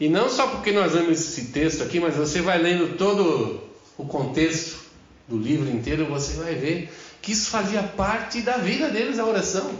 e 0.00 0.08
não 0.08 0.28
só 0.28 0.48
porque 0.48 0.72
nós 0.72 0.92
vemos 0.92 1.20
esse 1.20 1.46
texto 1.46 1.84
aqui, 1.84 2.00
mas 2.00 2.16
você 2.16 2.40
vai 2.40 2.60
lendo 2.60 2.96
todo 2.96 3.60
o 3.96 4.04
contexto 4.06 4.80
do 5.28 5.38
livro 5.38 5.70
inteiro, 5.70 6.06
você 6.06 6.34
vai 6.34 6.54
ver 6.54 6.90
que 7.22 7.30
isso 7.30 7.50
fazia 7.50 7.82
parte 7.82 8.40
da 8.42 8.56
vida 8.56 8.88
deles, 8.88 9.20
a 9.20 9.24
oração. 9.24 9.70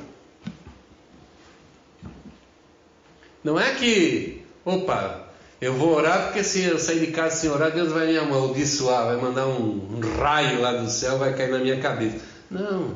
Não 3.42 3.58
é 3.58 3.74
que, 3.74 4.42
opa, 4.64 5.28
eu 5.60 5.74
vou 5.74 5.94
orar 5.94 6.24
porque 6.24 6.44
se 6.44 6.62
eu 6.62 6.78
sair 6.78 7.00
de 7.00 7.12
casa 7.12 7.36
sem 7.36 7.50
orar, 7.50 7.70
Deus 7.70 7.92
vai 7.92 8.06
me 8.06 8.18
amaldiçoar, 8.18 9.06
vai 9.06 9.16
mandar 9.16 9.46
um, 9.46 9.98
um 9.98 10.18
raio 10.18 10.60
lá 10.60 10.72
do 10.72 10.90
céu, 10.90 11.18
vai 11.18 11.34
cair 11.34 11.50
na 11.50 11.58
minha 11.58 11.80
cabeça. 11.80 12.18
Não, 12.50 12.94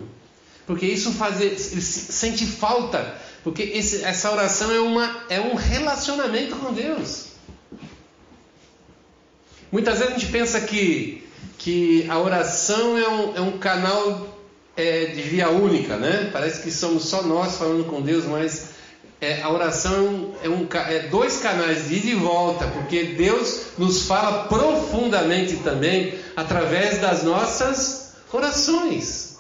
porque 0.66 0.86
isso 0.86 1.12
faz, 1.12 1.40
ele 1.40 1.58
sente 1.58 2.46
falta, 2.46 3.14
porque 3.42 3.62
esse, 3.62 4.04
essa 4.04 4.30
oração 4.30 4.72
é, 4.72 4.80
uma, 4.80 5.24
é 5.28 5.40
um 5.40 5.54
relacionamento 5.54 6.56
com 6.56 6.72
Deus. 6.72 7.28
Muitas 9.70 9.98
vezes 9.98 10.14
a 10.14 10.18
gente 10.18 10.30
pensa 10.30 10.60
que 10.60 11.24
que 11.64 12.06
a 12.10 12.18
oração 12.18 12.98
é 12.98 13.08
um, 13.08 13.36
é 13.36 13.40
um 13.40 13.58
canal 13.58 14.38
é, 14.76 15.06
de 15.06 15.22
via 15.22 15.48
única, 15.48 15.96
né? 15.96 16.28
Parece 16.30 16.62
que 16.62 16.70
somos 16.70 17.04
só 17.04 17.22
nós 17.22 17.56
falando 17.56 17.84
com 17.84 18.02
Deus, 18.02 18.26
mas 18.26 18.73
é, 19.20 19.42
a 19.42 19.50
oração 19.50 20.34
é, 20.42 20.48
um, 20.48 20.66
é 20.88 21.08
dois 21.08 21.38
canais 21.38 21.88
de 21.88 21.96
ida 21.96 22.06
e 22.08 22.14
volta, 22.14 22.66
porque 22.66 23.04
Deus 23.04 23.66
nos 23.78 24.06
fala 24.06 24.44
profundamente 24.44 25.56
também 25.56 26.18
através 26.36 26.98
das 26.98 27.22
nossas 27.22 28.14
orações. 28.32 29.38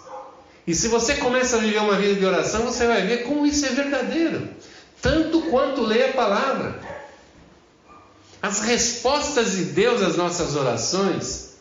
E 0.66 0.74
se 0.74 0.88
você 0.88 1.16
começa 1.16 1.56
a 1.56 1.60
viver 1.60 1.78
uma 1.78 1.96
vida 1.96 2.14
de 2.14 2.24
oração, 2.24 2.62
você 2.62 2.86
vai 2.86 3.06
ver 3.06 3.24
como 3.24 3.44
isso 3.44 3.66
é 3.66 3.70
verdadeiro, 3.70 4.48
tanto 5.02 5.42
quanto 5.42 5.82
ler 5.82 6.10
a 6.10 6.12
palavra. 6.12 6.80
As 8.40 8.60
respostas 8.60 9.52
de 9.52 9.64
Deus 9.64 10.02
às 10.02 10.16
nossas 10.16 10.56
orações, 10.56 11.54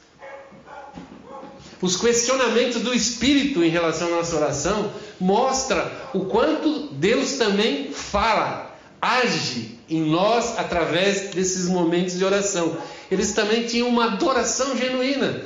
os 1.82 1.98
questionamentos 1.98 2.82
do 2.82 2.94
Espírito 2.94 3.62
em 3.62 3.70
relação 3.70 4.08
à 4.08 4.12
nossa 4.12 4.38
oração, 4.38 4.94
mostra 5.20 5.92
o 6.14 6.26
quanto 6.26 6.88
Deus 6.94 7.34
também 7.34 7.93
fala, 8.14 8.78
age 9.02 9.80
em 9.90 10.02
nós 10.02 10.60
através 10.60 11.32
desses 11.32 11.68
momentos 11.68 12.18
de 12.18 12.24
oração. 12.24 12.78
Eles 13.10 13.34
também 13.34 13.66
tinham 13.66 13.90
uma 13.90 14.14
adoração 14.14 14.78
genuína 14.78 15.44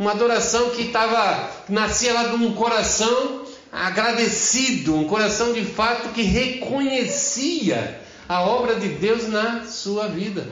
uma 0.00 0.12
adoração 0.12 0.70
que 0.70 0.84
estava 0.84 1.50
nascia 1.68 2.14
lá 2.14 2.28
de 2.28 2.34
um 2.36 2.54
coração 2.54 3.42
agradecido, 3.70 4.96
um 4.96 5.04
coração 5.04 5.52
de 5.52 5.62
fato 5.62 6.08
que 6.14 6.22
reconhecia 6.22 8.00
a 8.26 8.40
obra 8.40 8.76
de 8.76 8.88
Deus 8.88 9.28
na 9.28 9.66
sua 9.66 10.08
vida. 10.08 10.50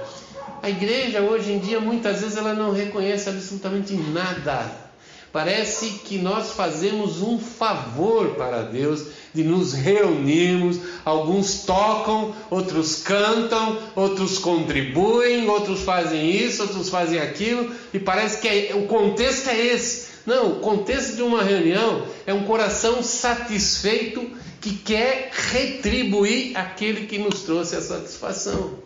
A 0.62 0.68
igreja 0.68 1.22
hoje 1.22 1.50
em 1.50 1.58
dia 1.60 1.80
muitas 1.80 2.20
vezes 2.20 2.36
ela 2.36 2.52
não 2.52 2.74
reconhece 2.74 3.30
absolutamente 3.30 3.94
nada 3.94 4.87
Parece 5.32 5.90
que 6.04 6.16
nós 6.16 6.52
fazemos 6.52 7.20
um 7.20 7.38
favor 7.38 8.34
para 8.34 8.62
Deus 8.62 9.06
de 9.34 9.44
nos 9.44 9.74
reunirmos. 9.74 10.78
Alguns 11.04 11.64
tocam, 11.64 12.34
outros 12.50 13.02
cantam, 13.02 13.78
outros 13.94 14.38
contribuem, 14.38 15.48
outros 15.48 15.82
fazem 15.82 16.30
isso, 16.30 16.62
outros 16.62 16.88
fazem 16.88 17.18
aquilo, 17.18 17.70
e 17.92 17.98
parece 17.98 18.40
que 18.40 18.48
é, 18.48 18.74
o 18.74 18.86
contexto 18.86 19.48
é 19.48 19.66
esse. 19.66 20.08
Não, 20.24 20.52
o 20.52 20.60
contexto 20.60 21.16
de 21.16 21.22
uma 21.22 21.42
reunião 21.42 22.06
é 22.26 22.32
um 22.32 22.44
coração 22.44 23.02
satisfeito 23.02 24.30
que 24.60 24.74
quer 24.74 25.30
retribuir 25.32 26.56
aquele 26.56 27.06
que 27.06 27.18
nos 27.18 27.42
trouxe 27.42 27.76
a 27.76 27.80
satisfação. 27.80 28.78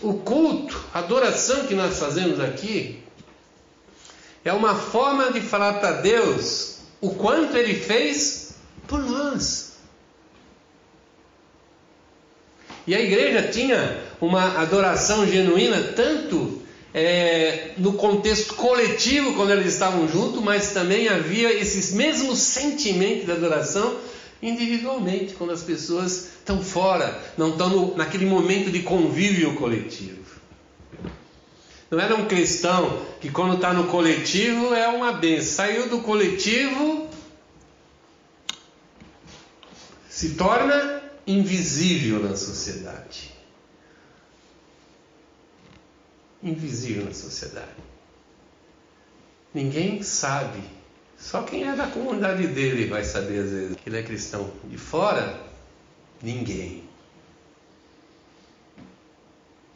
O 0.00 0.14
culto, 0.14 0.78
a 0.92 0.98
adoração 0.98 1.66
que 1.66 1.74
nós 1.74 1.98
fazemos 1.98 2.40
aqui, 2.40 3.01
é 4.44 4.52
uma 4.52 4.74
forma 4.74 5.32
de 5.32 5.40
falar 5.40 5.74
para 5.74 5.92
Deus 5.92 6.78
o 7.00 7.10
quanto 7.10 7.56
Ele 7.56 7.74
fez 7.74 8.54
por 8.86 9.00
nós. 9.00 9.72
E 12.86 12.94
a 12.94 13.00
igreja 13.00 13.48
tinha 13.48 14.02
uma 14.20 14.60
adoração 14.60 15.26
genuína, 15.26 15.92
tanto 15.94 16.60
é, 16.92 17.72
no 17.78 17.92
contexto 17.92 18.54
coletivo, 18.54 19.34
quando 19.34 19.50
eles 19.50 19.72
estavam 19.72 20.08
juntos, 20.08 20.42
mas 20.42 20.72
também 20.72 21.08
havia 21.08 21.52
esses 21.52 21.92
mesmos 21.92 22.38
sentimentos 22.38 23.26
de 23.26 23.32
adoração 23.32 23.96
individualmente, 24.42 25.34
quando 25.34 25.52
as 25.52 25.62
pessoas 25.62 26.30
estão 26.38 26.62
fora, 26.62 27.16
não 27.38 27.50
estão 27.50 27.68
no, 27.68 27.96
naquele 27.96 28.26
momento 28.26 28.70
de 28.70 28.80
convívio 28.80 29.54
coletivo. 29.54 30.21
Não 31.92 32.00
era 32.00 32.16
um 32.16 32.26
cristão 32.26 33.04
que 33.20 33.30
quando 33.30 33.56
está 33.56 33.74
no 33.74 33.86
coletivo 33.88 34.72
é 34.72 34.88
uma 34.88 35.12
benção. 35.12 35.52
Saiu 35.56 35.90
do 35.90 36.00
coletivo, 36.00 37.06
se 40.08 40.30
torna 40.30 41.02
invisível 41.26 42.20
na 42.20 42.34
sociedade. 42.34 43.34
Invisível 46.42 47.04
na 47.04 47.12
sociedade. 47.12 47.68
Ninguém 49.52 50.02
sabe. 50.02 50.62
Só 51.18 51.42
quem 51.42 51.68
é 51.68 51.76
da 51.76 51.88
comunidade 51.88 52.46
dele 52.46 52.88
vai 52.88 53.04
saber 53.04 53.40
às 53.40 53.50
vezes 53.50 53.76
que 53.76 53.90
ele 53.90 53.98
é 53.98 54.02
cristão. 54.02 54.50
De 54.64 54.78
fora, 54.78 55.38
ninguém. 56.22 56.88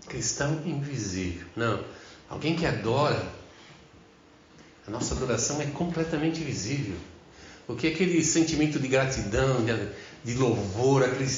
Cristão 0.08 0.62
invisível. 0.64 1.46
Não. 1.54 2.05
Alguém 2.28 2.56
que 2.56 2.66
adora, 2.66 3.22
a 4.86 4.90
nossa 4.90 5.14
adoração 5.14 5.60
é 5.60 5.66
completamente 5.66 6.40
visível. 6.40 6.96
Porque 7.66 7.88
aquele 7.88 8.22
sentimento 8.22 8.78
de 8.78 8.86
gratidão, 8.86 9.64
de, 9.64 9.72
de 10.24 10.38
louvor, 10.38 11.02
aquele 11.02 11.28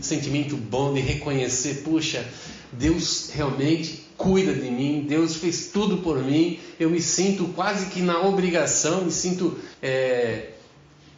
sentimento 0.00 0.56
bom 0.56 0.92
de 0.92 1.00
reconhecer, 1.00 1.82
puxa, 1.84 2.26
Deus 2.72 3.30
realmente 3.32 4.04
cuida 4.16 4.52
de 4.52 4.70
mim, 4.70 5.06
Deus 5.08 5.36
fez 5.36 5.68
tudo 5.68 5.98
por 5.98 6.22
mim, 6.22 6.58
eu 6.80 6.90
me 6.90 7.00
sinto 7.00 7.44
quase 7.48 7.86
que 7.86 8.00
na 8.00 8.20
obrigação, 8.20 9.04
me 9.04 9.12
sinto 9.12 9.56
é, 9.80 10.54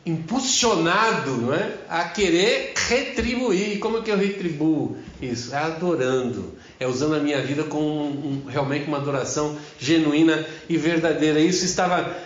impulsionado 0.09 1.33
não 1.37 1.55
é? 1.55 1.75
a 1.89 2.05
querer 2.05 2.73
retribuir. 2.89 3.75
E 3.75 3.79
como 3.79 3.99
é 3.99 4.03
que 4.03 4.11
eu 4.11 4.17
retribuo 4.17 4.97
isso? 5.21 5.55
É 5.55 5.59
adorando, 5.59 6.55
é 6.81 6.87
usando 6.87 7.15
a 7.15 7.21
minha 7.21 7.41
vida 7.43 7.65
com 7.65 7.81
um, 7.81 8.45
realmente 8.49 8.87
uma 8.89 8.97
adoração 8.97 9.57
genuína 9.79 10.47
e 10.69 10.77
verdadeira. 10.77 11.39
Isso 11.39 11.65
estava 11.65 12.17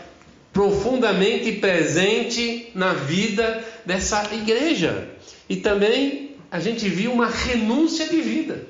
profundamente 0.52 1.52
presente 1.52 2.70
na 2.74 2.92
vida 2.92 3.64
dessa 3.84 4.32
igreja. 4.32 5.08
E 5.48 5.56
também 5.56 6.36
a 6.50 6.60
gente 6.60 6.88
viu 6.88 7.12
uma 7.12 7.26
renúncia 7.26 8.08
de 8.08 8.20
vida. 8.20 8.66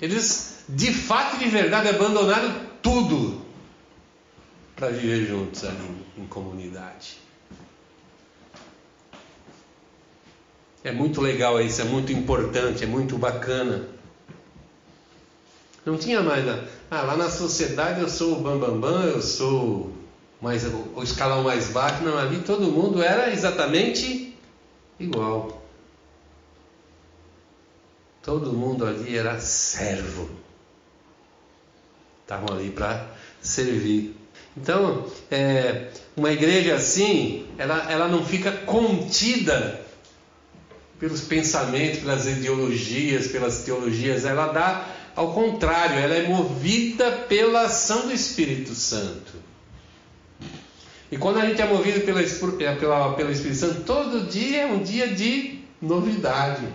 Eles, 0.00 0.64
de 0.68 0.92
fato 0.92 1.36
e 1.36 1.44
de 1.44 1.48
verdade, 1.48 1.88
abandonaram 1.88 2.52
tudo 2.82 3.41
para 4.82 4.90
viver 4.90 5.28
juntos 5.28 5.62
ali 5.62 6.04
em 6.18 6.26
comunidade. 6.26 7.18
É 10.82 10.90
muito 10.90 11.20
legal 11.20 11.60
isso, 11.60 11.80
é 11.82 11.84
muito 11.84 12.12
importante, 12.12 12.82
é 12.82 12.86
muito 12.88 13.16
bacana. 13.16 13.88
Não 15.86 15.96
tinha 15.96 16.20
mais, 16.20 16.44
ah, 16.90 17.02
lá 17.02 17.16
na 17.16 17.30
sociedade 17.30 18.00
eu 18.00 18.08
sou 18.08 18.38
o 18.38 18.40
bambambam, 18.40 18.80
bam, 18.80 18.90
bam, 18.90 19.04
eu 19.04 19.22
sou 19.22 19.92
mais, 20.40 20.64
o 20.64 21.00
escalão 21.04 21.44
mais 21.44 21.68
baixo. 21.68 22.02
Não, 22.02 22.18
ali 22.18 22.40
todo 22.40 22.62
mundo 22.62 23.00
era 23.00 23.32
exatamente 23.32 24.36
igual. 24.98 25.62
Todo 28.20 28.52
mundo 28.52 28.84
ali 28.84 29.16
era 29.16 29.38
servo. 29.38 30.28
Estavam 32.24 32.56
ali 32.56 32.72
para 32.72 33.08
servir. 33.40 34.21
Então, 34.56 35.06
é, 35.30 35.88
uma 36.16 36.30
igreja 36.30 36.74
assim, 36.74 37.46
ela, 37.56 37.90
ela 37.90 38.08
não 38.08 38.24
fica 38.24 38.52
contida 38.52 39.80
pelos 41.00 41.22
pensamentos, 41.22 42.00
pelas 42.00 42.26
ideologias, 42.26 43.28
pelas 43.28 43.62
teologias, 43.64 44.24
ela 44.24 44.48
dá 44.48 44.86
ao 45.14 45.32
contrário, 45.32 45.98
ela 45.98 46.14
é 46.14 46.26
movida 46.26 47.10
pela 47.28 47.62
ação 47.62 48.06
do 48.06 48.12
Espírito 48.12 48.74
Santo. 48.74 49.32
E 51.10 51.18
quando 51.18 51.38
a 51.38 51.46
gente 51.46 51.60
é 51.60 51.66
movido 51.66 52.00
pela, 52.00 52.22
é, 52.22 52.74
pela, 52.76 53.12
pelo 53.12 53.30
Espírito 53.30 53.58
Santo, 53.58 53.80
todo 53.82 54.30
dia 54.30 54.62
é 54.62 54.66
um 54.66 54.82
dia 54.82 55.08
de 55.08 55.60
novidade. 55.80 56.66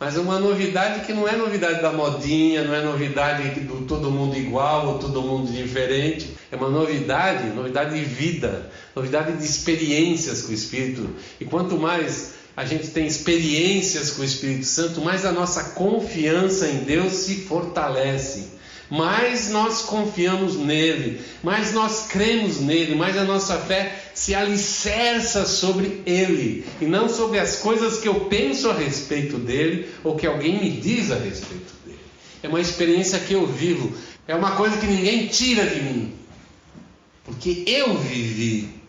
Mas 0.00 0.16
uma 0.16 0.40
novidade 0.40 1.04
que 1.04 1.12
não 1.12 1.28
é 1.28 1.36
novidade 1.36 1.82
da 1.82 1.92
modinha, 1.92 2.64
não 2.64 2.74
é 2.74 2.80
novidade 2.80 3.60
do 3.60 3.86
todo 3.86 4.10
mundo 4.10 4.36
igual 4.36 4.88
ou 4.88 4.98
todo 4.98 5.20
mundo 5.20 5.52
diferente. 5.52 6.34
É 6.52 6.56
uma 6.56 6.68
novidade, 6.68 7.48
novidade 7.48 7.98
de 7.98 8.04
vida, 8.04 8.70
novidade 8.94 9.38
de 9.38 9.42
experiências 9.42 10.42
com 10.42 10.52
o 10.52 10.54
Espírito. 10.54 11.08
E 11.40 11.46
quanto 11.46 11.78
mais 11.78 12.34
a 12.54 12.66
gente 12.66 12.88
tem 12.88 13.06
experiências 13.06 14.10
com 14.10 14.20
o 14.20 14.24
Espírito 14.24 14.66
Santo, 14.66 15.00
mais 15.00 15.24
a 15.24 15.32
nossa 15.32 15.70
confiança 15.70 16.68
em 16.68 16.80
Deus 16.80 17.14
se 17.14 17.36
fortalece. 17.36 18.48
Mais 18.90 19.48
nós 19.48 19.80
confiamos 19.80 20.54
nele, 20.54 21.22
mais 21.42 21.72
nós 21.72 22.08
cremos 22.08 22.60
nele, 22.60 22.94
mais 22.94 23.16
a 23.16 23.24
nossa 23.24 23.56
fé 23.56 24.10
se 24.12 24.34
alicerça 24.34 25.46
sobre 25.46 26.02
Ele 26.04 26.66
e 26.78 26.84
não 26.84 27.08
sobre 27.08 27.38
as 27.38 27.56
coisas 27.56 27.96
que 28.00 28.08
eu 28.08 28.26
penso 28.26 28.68
a 28.68 28.74
respeito 28.74 29.38
dele 29.38 29.88
ou 30.04 30.16
que 30.16 30.26
alguém 30.26 30.60
me 30.60 30.70
diz 30.70 31.10
a 31.10 31.14
respeito 31.16 31.72
dele. 31.86 31.98
É 32.42 32.48
uma 32.48 32.60
experiência 32.60 33.18
que 33.20 33.32
eu 33.32 33.46
vivo, 33.46 33.96
é 34.28 34.34
uma 34.34 34.50
coisa 34.50 34.76
que 34.76 34.86
ninguém 34.86 35.28
tira 35.28 35.64
de 35.64 35.80
mim, 35.80 36.21
porque 37.24 37.64
eu 37.66 37.96
vivi. 37.98 38.80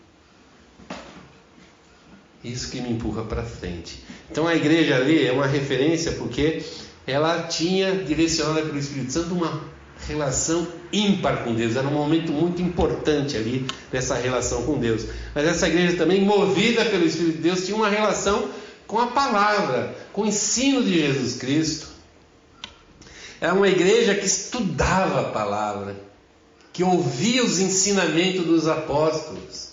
Isso 2.42 2.70
que 2.70 2.80
me 2.80 2.90
empurra 2.90 3.22
para 3.24 3.42
frente. 3.42 4.02
Então 4.30 4.46
a 4.46 4.54
igreja 4.54 4.96
ali 4.96 5.26
é 5.26 5.32
uma 5.32 5.46
referência 5.46 6.12
porque 6.12 6.62
ela 7.06 7.44
tinha 7.44 7.92
direcionada 8.04 8.62
pelo 8.62 8.78
Espírito 8.78 9.12
Santo 9.12 9.34
uma 9.34 9.74
relação 10.06 10.66
ímpar 10.92 11.44
com 11.44 11.54
Deus, 11.54 11.76
era 11.76 11.86
um 11.86 11.92
momento 11.92 12.32
muito 12.32 12.60
importante 12.60 13.36
ali 13.36 13.66
nessa 13.92 14.14
relação 14.16 14.62
com 14.64 14.78
Deus. 14.78 15.06
Mas 15.34 15.46
essa 15.46 15.68
igreja 15.68 15.96
também, 15.96 16.22
movida 16.22 16.84
pelo 16.84 17.04
Espírito 17.04 17.36
de 17.36 17.42
Deus, 17.42 17.64
tinha 17.64 17.76
uma 17.76 17.88
relação 17.88 18.48
com 18.86 18.98
a 18.98 19.08
palavra, 19.08 19.94
com 20.12 20.22
o 20.22 20.26
ensino 20.26 20.82
de 20.82 21.00
Jesus 21.00 21.36
Cristo. 21.36 21.88
Era 23.40 23.54
uma 23.54 23.68
igreja 23.68 24.14
que 24.14 24.26
estudava 24.26 25.20
a 25.20 25.24
palavra, 25.24 25.96
que 26.74 26.82
ouvia 26.82 27.44
os 27.44 27.60
ensinamentos 27.60 28.44
dos 28.44 28.66
apóstolos. 28.66 29.70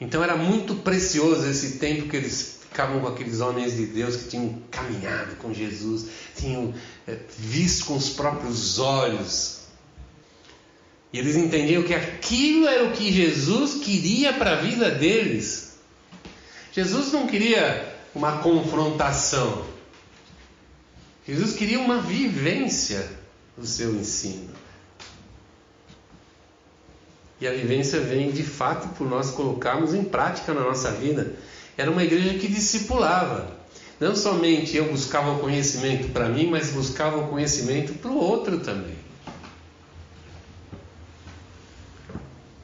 Então 0.00 0.22
era 0.22 0.36
muito 0.36 0.74
precioso 0.74 1.48
esse 1.48 1.78
tempo 1.78 2.08
que 2.08 2.16
eles 2.16 2.58
ficavam 2.68 3.00
com 3.00 3.06
aqueles 3.06 3.40
homens 3.40 3.76
de 3.76 3.86
Deus 3.86 4.16
que 4.16 4.30
tinham 4.30 4.60
caminhado 4.68 5.36
com 5.36 5.54
Jesus, 5.54 6.06
tinham 6.36 6.74
é, 7.06 7.16
visto 7.38 7.86
com 7.86 7.96
os 7.96 8.10
próprios 8.10 8.80
olhos. 8.80 9.60
E 11.12 11.20
eles 11.20 11.36
entendiam 11.36 11.84
que 11.84 11.94
aquilo 11.94 12.66
era 12.66 12.84
o 12.84 12.92
que 12.92 13.12
Jesus 13.12 13.82
queria 13.84 14.32
para 14.32 14.54
a 14.54 14.60
vida 14.60 14.90
deles. 14.90 15.78
Jesus 16.72 17.12
não 17.12 17.28
queria 17.28 17.96
uma 18.12 18.38
confrontação. 18.38 19.64
Jesus 21.26 21.54
queria 21.54 21.78
uma 21.78 22.00
vivência 22.00 23.17
do 23.58 23.66
seu 23.66 23.94
ensino. 23.94 24.48
E 27.40 27.46
a 27.46 27.52
vivência 27.52 28.00
vem 28.00 28.30
de 28.30 28.42
fato 28.42 28.88
por 28.96 29.08
nós 29.08 29.30
colocarmos 29.30 29.94
em 29.94 30.04
prática 30.04 30.52
na 30.52 30.62
nossa 30.62 30.90
vida. 30.90 31.34
Era 31.76 31.90
uma 31.90 32.02
igreja 32.02 32.38
que 32.38 32.48
discipulava. 32.48 33.56
Não 34.00 34.14
somente 34.14 34.76
eu 34.76 34.90
buscava 34.90 35.32
o 35.32 35.38
conhecimento 35.38 36.08
para 36.12 36.28
mim, 36.28 36.48
mas 36.48 36.70
buscava 36.70 37.18
o 37.18 37.28
conhecimento 37.28 37.94
para 37.94 38.10
o 38.10 38.18
outro 38.18 38.60
também. 38.60 38.96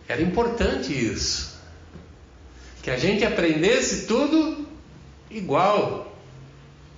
Era 0.08 0.22
importante 0.22 0.92
isso. 0.92 1.54
Que 2.82 2.90
a 2.90 2.96
gente 2.96 3.24
aprendesse 3.24 4.06
tudo 4.06 4.66
igual. 5.30 6.12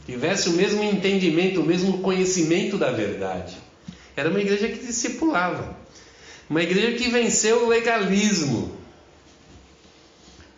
Tivesse 0.06 0.48
o 0.48 0.52
mesmo 0.52 0.82
entendimento, 0.82 1.60
o 1.60 1.64
mesmo 1.64 1.98
conhecimento 1.98 2.78
da 2.78 2.90
verdade. 2.90 3.65
Era 4.16 4.30
uma 4.30 4.40
igreja 4.40 4.68
que 4.68 4.78
discipulava. 4.78 5.76
Uma 6.48 6.62
igreja 6.62 6.96
que 6.96 7.10
venceu 7.10 7.64
o 7.64 7.68
legalismo. 7.68 8.74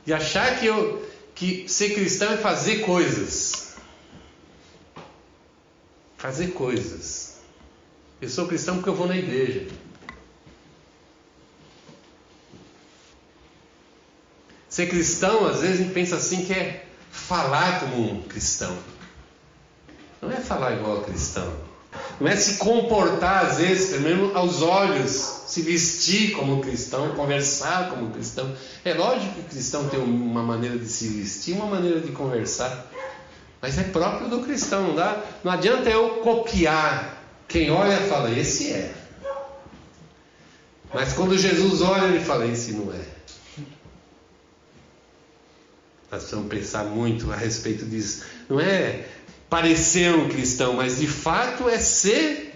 De 0.06 0.14
achar 0.14 0.58
que, 0.60 0.66
eu, 0.66 1.06
que 1.34 1.68
ser 1.68 1.94
cristão 1.94 2.32
é 2.32 2.36
fazer 2.36 2.78
coisas. 2.80 3.74
Fazer 6.16 6.52
coisas. 6.52 7.38
Eu 8.20 8.28
sou 8.28 8.46
cristão 8.46 8.76
porque 8.76 8.88
eu 8.88 8.94
vou 8.94 9.08
na 9.08 9.16
igreja. 9.16 9.66
Ser 14.68 14.88
cristão, 14.88 15.46
às 15.46 15.60
vezes 15.60 15.80
a 15.80 15.82
gente 15.82 15.94
pensa 15.94 16.16
assim 16.16 16.44
que 16.44 16.52
é 16.52 16.86
falar 17.10 17.80
como 17.80 18.12
um 18.12 18.22
cristão. 18.22 18.76
Não 20.20 20.30
é 20.30 20.36
falar 20.36 20.74
igual 20.74 21.00
a 21.00 21.04
cristão. 21.04 21.67
Não 22.20 22.26
é 22.26 22.34
se 22.34 22.56
comportar, 22.56 23.46
às 23.46 23.58
vezes, 23.58 23.90
pelo 23.90 24.02
menos 24.02 24.36
aos 24.36 24.60
olhos, 24.60 25.10
se 25.46 25.62
vestir 25.62 26.32
como 26.32 26.60
cristão, 26.60 27.14
conversar 27.14 27.90
como 27.90 28.10
cristão. 28.10 28.52
É 28.84 28.92
lógico 28.92 29.34
que 29.34 29.40
o 29.40 29.44
cristão 29.44 29.88
tem 29.88 30.00
uma 30.00 30.42
maneira 30.42 30.76
de 30.76 30.86
se 30.86 31.08
vestir, 31.08 31.54
uma 31.54 31.66
maneira 31.66 32.00
de 32.00 32.10
conversar. 32.10 32.86
Mas 33.62 33.78
é 33.78 33.84
próprio 33.84 34.28
do 34.28 34.40
cristão, 34.40 34.88
não 34.88 34.94
dá? 34.96 35.22
Não 35.44 35.52
adianta 35.52 35.88
eu 35.88 36.20
copiar. 36.22 37.22
Quem 37.46 37.70
olha 37.70 37.96
fala, 38.08 38.30
esse 38.30 38.72
é. 38.72 38.92
Mas 40.92 41.12
quando 41.12 41.36
Jesus 41.36 41.82
olha, 41.82 42.06
ele 42.06 42.24
fala, 42.24 42.46
esse 42.46 42.72
não 42.72 42.92
é. 42.92 43.18
Nós 46.10 46.22
precisamos 46.22 46.48
pensar 46.48 46.84
muito 46.84 47.30
a 47.30 47.36
respeito 47.36 47.84
disso. 47.84 48.24
Não 48.48 48.58
é 48.58 49.06
parecer 49.48 50.14
um 50.14 50.28
cristão, 50.28 50.74
mas 50.74 50.98
de 50.98 51.06
fato 51.06 51.68
é 51.68 51.78
ser 51.78 52.54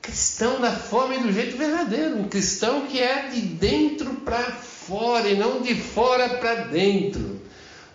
cristão 0.00 0.60
da 0.60 0.72
forma 0.72 1.16
e 1.16 1.18
do 1.20 1.32
jeito 1.32 1.56
verdadeiro. 1.56 2.16
Um 2.16 2.28
cristão 2.28 2.86
que 2.86 3.00
é 3.00 3.28
de 3.28 3.40
dentro 3.40 4.14
para 4.14 4.42
fora 4.42 5.28
e 5.28 5.36
não 5.36 5.60
de 5.60 5.74
fora 5.74 6.28
para 6.28 6.54
dentro. 6.66 7.40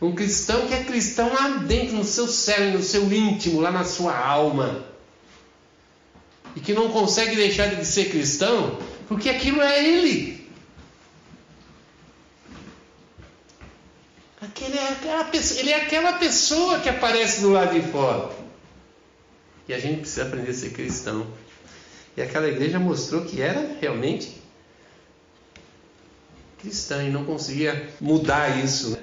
Um 0.01 0.13
cristão 0.13 0.67
que 0.67 0.73
é 0.73 0.83
cristão 0.83 1.31
lá 1.33 1.47
dentro, 1.59 1.95
no 1.95 2.03
seu 2.03 2.27
cérebro, 2.27 2.79
no 2.79 2.83
seu 2.83 3.11
íntimo, 3.11 3.61
lá 3.61 3.71
na 3.71 3.83
sua 3.83 4.17
alma. 4.17 4.83
E 6.55 6.59
que 6.59 6.73
não 6.73 6.89
consegue 6.89 7.35
deixar 7.35 7.67
de 7.67 7.85
ser 7.85 8.09
cristão 8.09 8.77
porque 9.07 9.29
aquilo 9.29 9.61
é 9.61 9.83
ele. 9.83 10.40
Aquele 14.51 14.77
é 14.77 14.89
aquela 14.89 15.23
pessoa, 15.23 15.59
ele 15.61 15.71
é 15.71 15.75
aquela 15.77 16.13
pessoa 16.13 16.79
que 16.79 16.89
aparece 16.89 17.39
do 17.39 17.51
lado 17.51 17.73
de 17.73 17.89
fora. 17.89 18.29
E 19.67 19.73
a 19.73 19.79
gente 19.79 20.01
precisa 20.01 20.23
aprender 20.23 20.51
a 20.51 20.53
ser 20.53 20.71
cristão. 20.71 21.25
E 22.17 22.21
aquela 22.21 22.49
igreja 22.49 22.77
mostrou 22.77 23.23
que 23.23 23.41
era 23.41 23.77
realmente 23.79 24.41
cristã 26.59 27.01
e 27.01 27.09
não 27.09 27.23
conseguia 27.23 27.89
mudar 27.99 28.61
isso. 28.63 28.97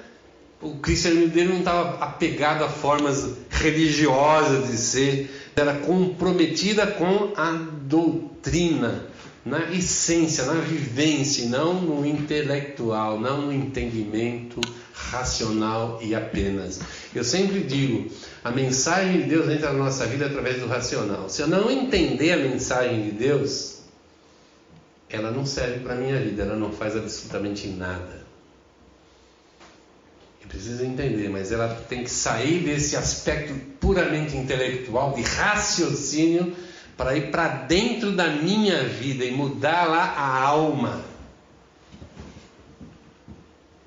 O 0.61 0.77
cristianismo 0.77 1.29
dele 1.29 1.49
não 1.49 1.59
estava 1.59 1.97
apegado 2.03 2.63
a 2.63 2.69
formas 2.69 3.35
religiosas 3.49 4.67
de 4.67 4.77
ser, 4.77 5.51
era 5.55 5.73
comprometida 5.79 6.85
com 6.85 7.33
a 7.35 7.51
doutrina, 7.51 9.07
na 9.49 9.71
essência, 9.71 10.45
na 10.45 10.61
vivência, 10.61 11.49
não 11.49 11.81
no 11.81 12.05
intelectual, 12.05 13.19
não 13.19 13.47
no 13.47 13.51
entendimento 13.53 14.61
racional 14.93 15.99
e 16.01 16.13
apenas. 16.13 16.79
Eu 17.13 17.23
sempre 17.23 17.63
digo, 17.63 18.09
a 18.43 18.51
mensagem 18.51 19.21
de 19.21 19.29
Deus 19.29 19.49
entra 19.49 19.73
na 19.73 19.79
nossa 19.79 20.05
vida 20.05 20.27
através 20.27 20.59
do 20.59 20.67
racional. 20.67 21.27
Se 21.29 21.41
eu 21.41 21.47
não 21.47 21.71
entender 21.71 22.31
a 22.31 22.37
mensagem 22.37 23.03
de 23.03 23.11
Deus, 23.11 23.79
ela 25.09 25.31
não 25.31 25.45
serve 25.45 25.79
para 25.79 25.93
a 25.93 25.97
minha 25.97 26.19
vida, 26.19 26.43
ela 26.43 26.55
não 26.55 26.71
faz 26.71 26.95
absolutamente 26.95 27.67
nada. 27.67 28.27
Eu 30.41 30.47
preciso 30.47 30.85
entender, 30.85 31.27
mas 31.29 31.51
ela 31.51 31.67
tem 31.89 32.03
que 32.03 32.11
sair 32.11 32.63
desse 32.63 32.95
aspecto 32.95 33.53
puramente 33.79 34.37
intelectual, 34.37 35.13
de 35.13 35.23
raciocínio, 35.23 36.55
para 36.99 37.15
ir 37.15 37.31
para 37.31 37.47
dentro 37.47 38.11
da 38.11 38.27
minha 38.27 38.83
vida 38.83 39.23
e 39.23 39.31
mudar 39.31 39.87
lá 39.87 40.03
a 40.03 40.37
alma 40.41 41.01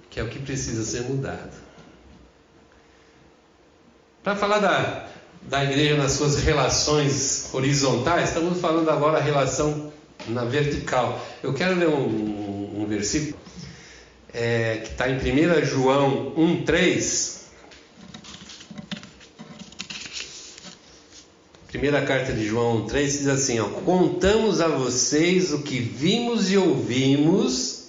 que 0.08 0.18
é 0.18 0.22
o 0.22 0.28
que 0.28 0.38
precisa 0.38 0.82
ser 0.82 1.02
mudado. 1.02 1.52
Para 4.22 4.34
falar 4.34 4.60
da, 4.60 5.08
da 5.42 5.62
igreja 5.62 5.96
nas 5.96 6.12
suas 6.12 6.42
relações 6.42 7.50
horizontais, 7.52 8.28
estamos 8.30 8.58
falando 8.60 8.88
agora 8.88 9.18
a 9.18 9.22
relação 9.22 9.92
na 10.28 10.44
vertical. 10.44 11.22
Eu 11.42 11.52
quero 11.52 11.78
ler 11.78 11.88
um, 11.88 12.06
um, 12.06 12.82
um 12.82 12.86
versículo 12.86 13.38
é, 14.32 14.78
que 14.84 14.90
está 14.90 15.10
em 15.10 15.16
1 15.16 15.66
João 15.66 16.32
1,3. 16.34 17.41
Primeira 21.72 22.02
carta 22.02 22.34
de 22.34 22.46
João 22.46 22.86
1,3 22.86 23.02
diz 23.04 23.26
assim: 23.26 23.58
ó, 23.58 23.64
Contamos 23.64 24.60
a 24.60 24.68
vocês 24.68 25.54
o 25.54 25.62
que 25.62 25.78
vimos 25.78 26.52
e 26.52 26.58
ouvimos 26.58 27.84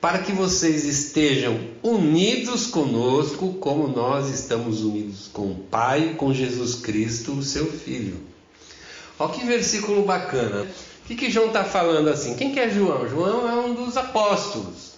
para 0.00 0.20
que 0.20 0.30
vocês 0.30 0.84
estejam 0.84 1.58
unidos 1.82 2.68
conosco, 2.68 3.54
como 3.54 3.88
nós 3.88 4.30
estamos 4.30 4.82
unidos 4.82 5.28
com 5.32 5.50
o 5.50 5.56
Pai, 5.56 6.14
com 6.16 6.32
Jesus 6.32 6.76
Cristo, 6.76 7.32
o 7.32 7.42
seu 7.42 7.66
Filho. 7.66 8.16
Olha 9.18 9.32
que 9.32 9.44
versículo 9.44 10.04
bacana. 10.04 10.62
O 11.04 11.08
que, 11.08 11.16
que 11.16 11.30
João 11.30 11.48
está 11.48 11.64
falando 11.64 12.08
assim? 12.08 12.36
Quem 12.36 12.52
que 12.52 12.60
é 12.60 12.70
João? 12.70 13.08
João 13.08 13.48
é 13.48 13.56
um 13.56 13.74
dos 13.74 13.96
apóstolos. 13.96 14.92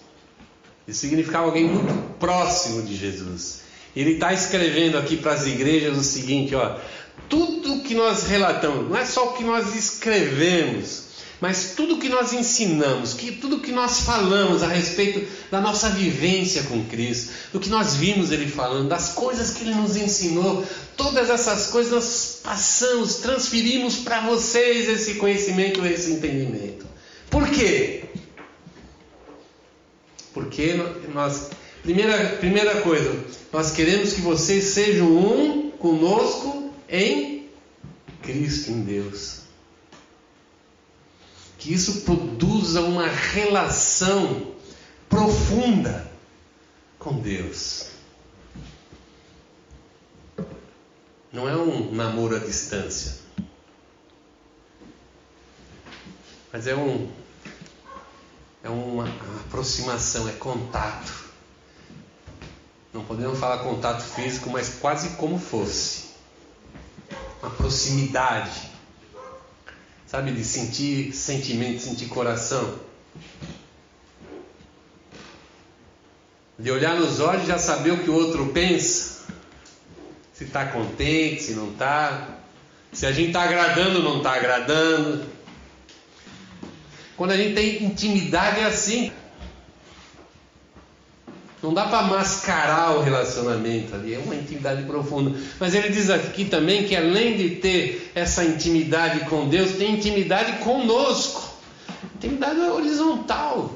Isso 0.87 1.01
significava 1.01 1.47
alguém 1.47 1.65
muito 1.65 2.19
próximo 2.19 2.83
de 2.83 2.95
Jesus. 2.95 3.63
Ele 3.97 4.13
está 4.13 4.33
escrevendo 4.33 4.97
aqui 4.99 5.17
para 5.17 5.33
as 5.33 5.47
igrejas 5.47 5.97
o 5.97 6.03
seguinte: 6.03 6.55
ó, 6.55 6.77
tudo 7.29 7.83
que 7.83 7.95
nós 7.95 8.25
relatamos, 8.25 8.91
não 8.91 8.97
é 8.97 9.05
só 9.05 9.31
o 9.31 9.33
que 9.33 9.45
nós 9.45 9.75
escrevemos, 9.75 11.05
mas 11.41 11.73
tudo 11.75 11.99
que 11.99 12.09
nós 12.09 12.33
ensinamos, 12.33 13.15
que, 13.15 13.33
tudo 13.33 13.59
que 13.59 13.73
nós 13.73 14.01
falamos 14.03 14.63
a 14.63 14.69
respeito 14.69 15.27
da 15.51 15.61
nossa 15.61 15.89
vivência 15.89 16.63
com 16.65 16.85
Cristo, 16.85 17.33
do 17.53 17.59
que 17.59 17.69
nós 17.69 17.97
vimos 17.97 18.31
Ele 18.31 18.47
falando, 18.47 18.89
das 18.89 19.09
coisas 19.09 19.51
que 19.51 19.65
Ele 19.65 19.75
nos 19.75 19.97
ensinou, 19.97 20.65
todas 20.97 21.31
essas 21.31 21.67
coisas 21.67 21.93
nós 21.93 22.41
passamos, 22.45 23.17
transferimos 23.17 23.97
para 23.97 24.21
vocês 24.21 24.89
esse 24.89 25.15
conhecimento, 25.15 25.85
esse 25.85 26.13
entendimento. 26.13 26.87
Por 27.29 27.49
quê? 27.49 28.05
Porque 30.33 30.75
nós, 31.13 31.51
primeira, 31.83 32.37
primeira 32.37 32.83
coisa, 32.83 33.17
nós 33.53 33.73
queremos 33.73 34.13
que 34.13 34.21
vocês 34.21 34.65
sejam 34.65 35.09
um 35.09 35.71
conosco 35.73 36.62
em 36.93 37.49
Cristo, 38.23 38.71
em 38.71 38.83
Deus 38.85 39.43
que 41.63 41.73
isso 41.73 42.01
produza 42.01 42.81
uma 42.81 43.07
relação 43.07 44.53
profunda 45.09 46.11
com 46.99 47.21
Deus. 47.21 47.87
Não 51.33 51.49
é 51.49 51.57
um 51.57 51.95
namoro 51.95 52.35
à 52.35 52.41
distância. 52.41 53.21
Mas 56.53 56.67
é 56.67 56.75
um 56.75 57.09
é 58.65 58.69
uma 58.69 59.09
aproximação, 59.47 60.29
é 60.29 60.33
contato. 60.33 61.31
Não 62.93 63.05
podemos 63.05 63.39
falar 63.39 63.59
contato 63.59 64.03
físico, 64.03 64.51
mas 64.51 64.81
quase 64.81 65.11
como 65.11 65.39
fosse. 65.39 66.02
Uma 67.43 67.51
proximidade. 67.51 68.71
Sabe, 70.07 70.31
de 70.31 70.45
sentir 70.45 71.13
sentimento, 71.13 71.83
sentir 71.83 72.07
coração. 72.07 72.79
De 76.59 76.71
olhar 76.71 76.95
nos 76.95 77.19
olhos 77.19 77.45
e 77.45 77.47
já 77.47 77.59
saber 77.59 77.91
o 77.91 78.05
que 78.05 78.11
o 78.11 78.15
outro 78.15 78.47
pensa. 78.49 79.27
Se 80.33 80.45
está 80.45 80.67
contente, 80.67 81.43
se 81.43 81.53
não 81.55 81.73
está. 81.73 82.29
Se 82.93 83.07
a 83.07 83.13
gente 83.13 83.29
está 83.29 83.43
agradando 83.43 83.99
ou 83.99 84.05
não 84.05 84.19
está 84.19 84.35
agradando. 84.35 85.27
Quando 87.17 87.33
a 87.33 87.37
gente 87.37 87.55
tem 87.55 87.83
intimidade 87.85 88.61
é 88.61 88.65
assim. 88.65 89.13
Não 91.63 91.73
dá 91.73 91.85
para 91.85 92.03
mascarar 92.03 92.97
o 92.97 93.03
relacionamento 93.03 93.95
ali, 93.95 94.15
é 94.15 94.19
uma 94.19 94.35
intimidade 94.35 94.83
profunda. 94.83 95.39
Mas 95.61 95.75
ele 95.75 95.91
diz 95.91 96.11
aqui 96.11 96.45
também 96.45 96.85
que 96.85 96.97
além 96.97 97.37
de 97.37 97.51
ter 97.57 98.11
essa 98.17 98.45
intimidade 98.45 99.21
com 99.27 99.49
Deus, 99.49 99.73
tem 99.73 99.93
intimidade 99.95 100.59
conosco. 100.65 101.55
Intimidade 102.17 102.59
horizontal. 102.59 103.73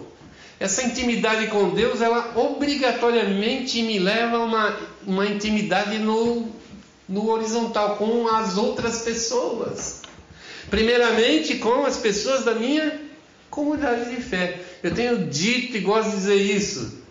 Essa 0.58 0.82
intimidade 0.82 1.46
com 1.46 1.68
Deus, 1.68 2.00
ela 2.00 2.32
obrigatoriamente 2.34 3.80
me 3.82 4.00
leva 4.00 4.38
a 4.38 4.44
uma, 4.44 4.76
uma 5.06 5.26
intimidade 5.26 5.98
no, 5.98 6.48
no 7.08 7.30
horizontal, 7.30 7.96
com 7.96 8.26
as 8.26 8.56
outras 8.56 9.02
pessoas. 9.02 10.02
Primeiramente 10.68 11.58
com 11.58 11.86
as 11.86 11.98
pessoas 11.98 12.44
da 12.44 12.54
minha 12.54 13.00
comunidade 13.48 14.10
de 14.10 14.20
fé. 14.20 14.58
Eu 14.82 14.92
tenho 14.92 15.26
dito 15.26 15.76
e 15.76 15.80
gosto 15.80 16.10
de 16.10 16.16
dizer 16.16 16.34
isso, 16.34 17.05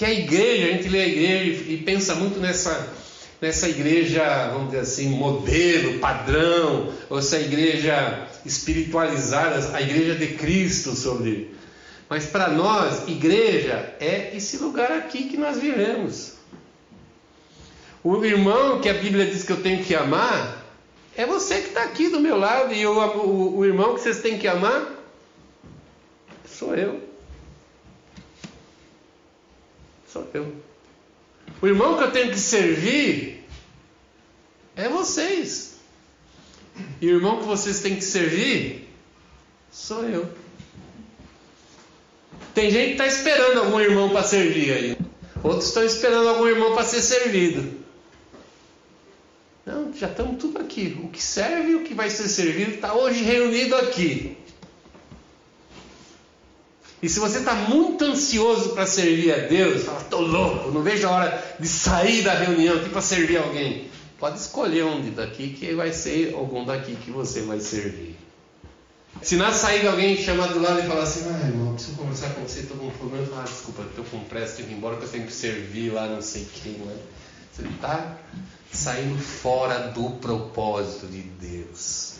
que 0.00 0.04
a 0.06 0.10
igreja, 0.14 0.64
a 0.64 0.72
gente 0.72 0.88
lê 0.88 1.02
a 1.02 1.06
igreja 1.06 1.70
e 1.70 1.76
pensa 1.76 2.14
muito 2.14 2.40
nessa, 2.40 2.90
nessa 3.38 3.68
igreja, 3.68 4.48
vamos 4.48 4.68
dizer 4.68 4.80
assim, 4.80 5.10
modelo, 5.10 5.98
padrão, 5.98 6.90
ou 7.10 7.18
essa 7.18 7.38
igreja 7.38 8.26
espiritualizada, 8.46 9.76
a 9.76 9.82
igreja 9.82 10.14
de 10.14 10.28
Cristo 10.28 10.96
sobre. 10.96 11.54
Mas 12.08 12.24
para 12.24 12.48
nós, 12.48 13.06
igreja 13.08 13.94
é 14.00 14.34
esse 14.34 14.56
lugar 14.56 14.90
aqui 14.90 15.24
que 15.24 15.36
nós 15.36 15.58
vivemos. 15.58 16.32
O 18.02 18.24
irmão 18.24 18.80
que 18.80 18.88
a 18.88 18.94
Bíblia 18.94 19.26
diz 19.26 19.44
que 19.44 19.52
eu 19.52 19.62
tenho 19.62 19.84
que 19.84 19.94
amar, 19.94 20.64
é 21.14 21.26
você 21.26 21.60
que 21.60 21.68
está 21.68 21.82
aqui 21.82 22.08
do 22.08 22.20
meu 22.20 22.38
lado, 22.38 22.72
e 22.72 22.86
o, 22.86 22.98
o, 22.98 23.58
o 23.58 23.64
irmão 23.66 23.92
que 23.92 24.00
vocês 24.00 24.22
têm 24.22 24.38
que 24.38 24.48
amar 24.48 24.96
Sou 26.46 26.74
eu. 26.74 27.09
Sou 30.12 30.28
eu. 30.34 30.52
O 31.62 31.66
irmão 31.66 31.96
que 31.96 32.04
eu 32.04 32.10
tenho 32.10 32.30
que 32.30 32.38
servir 32.38 33.44
é 34.74 34.88
vocês. 34.88 35.76
E 37.00 37.06
o 37.06 37.16
irmão 37.16 37.38
que 37.38 37.44
vocês 37.44 37.80
têm 37.80 37.96
que 37.96 38.04
servir 38.04 38.88
sou 39.70 40.04
eu. 40.04 40.28
Tem 42.54 42.70
gente 42.70 42.86
que 42.86 42.92
está 42.92 43.06
esperando 43.06 43.60
algum 43.60 43.80
irmão 43.80 44.10
para 44.10 44.24
servir 44.24 44.72
aí. 44.72 44.98
Outros 45.42 45.68
estão 45.68 45.84
esperando 45.84 46.28
algum 46.28 46.46
irmão 46.46 46.74
para 46.74 46.84
ser 46.84 47.02
servido. 47.02 47.80
Não, 49.64 49.92
já 49.94 50.08
estamos 50.08 50.40
tudo 50.40 50.58
aqui. 50.58 50.98
O 51.04 51.08
que 51.08 51.22
serve 51.22 51.70
e 51.70 51.74
o 51.76 51.84
que 51.84 51.94
vai 51.94 52.10
ser 52.10 52.28
servido 52.28 52.72
está 52.72 52.94
hoje 52.94 53.22
reunido 53.22 53.76
aqui. 53.76 54.36
E 57.02 57.08
se 57.08 57.18
você 57.18 57.38
está 57.38 57.54
muito 57.54 58.04
ansioso 58.04 58.70
para 58.70 58.86
servir 58.86 59.32
a 59.32 59.38
Deus, 59.46 59.84
fala, 59.84 60.00
estou 60.00 60.20
louco, 60.20 60.70
não 60.70 60.82
vejo 60.82 61.06
a 61.08 61.10
hora 61.10 61.56
de 61.58 61.66
sair 61.66 62.22
da 62.22 62.34
reunião 62.34 62.76
aqui 62.76 62.90
para 62.90 63.00
servir 63.00 63.38
alguém. 63.38 63.90
Pode 64.18 64.38
escolher 64.38 64.84
um 64.84 65.10
daqui 65.12 65.54
que 65.54 65.74
vai 65.74 65.94
ser 65.94 66.34
algum 66.34 66.64
daqui 66.64 66.94
que 66.96 67.10
você 67.10 67.40
vai 67.40 67.58
servir. 67.58 68.18
Se 69.22 69.36
na 69.36 69.50
saída 69.50 69.90
alguém 69.90 70.16
chamar 70.16 70.48
do 70.48 70.60
lado 70.60 70.80
e 70.80 70.82
falar 70.82 71.02
assim, 71.02 71.24
ah 71.28 71.46
irmão, 71.46 71.74
preciso 71.74 71.96
conversar 71.96 72.30
com 72.34 72.42
você, 72.42 72.60
estou 72.60 72.76
com 72.76 72.86
um 72.86 72.90
problema, 72.90 73.26
ah, 73.38 73.44
desculpa, 73.44 73.82
estou 73.82 74.04
com 74.04 74.20
pressa, 74.20 74.56
tenho 74.56 74.68
que 74.68 74.74
ir 74.74 74.76
embora 74.76 74.96
que 74.96 75.04
eu 75.04 75.08
tenho 75.08 75.26
que 75.26 75.32
servir 75.32 75.90
lá 75.90 76.06
não 76.06 76.20
sei 76.20 76.46
quem, 76.62 76.72
né? 76.72 76.96
Você 77.52 77.62
está 77.62 78.16
saindo 78.72 79.18
fora 79.18 79.88
do 79.88 80.10
propósito 80.10 81.06
de 81.06 81.22
Deus. 81.22 82.16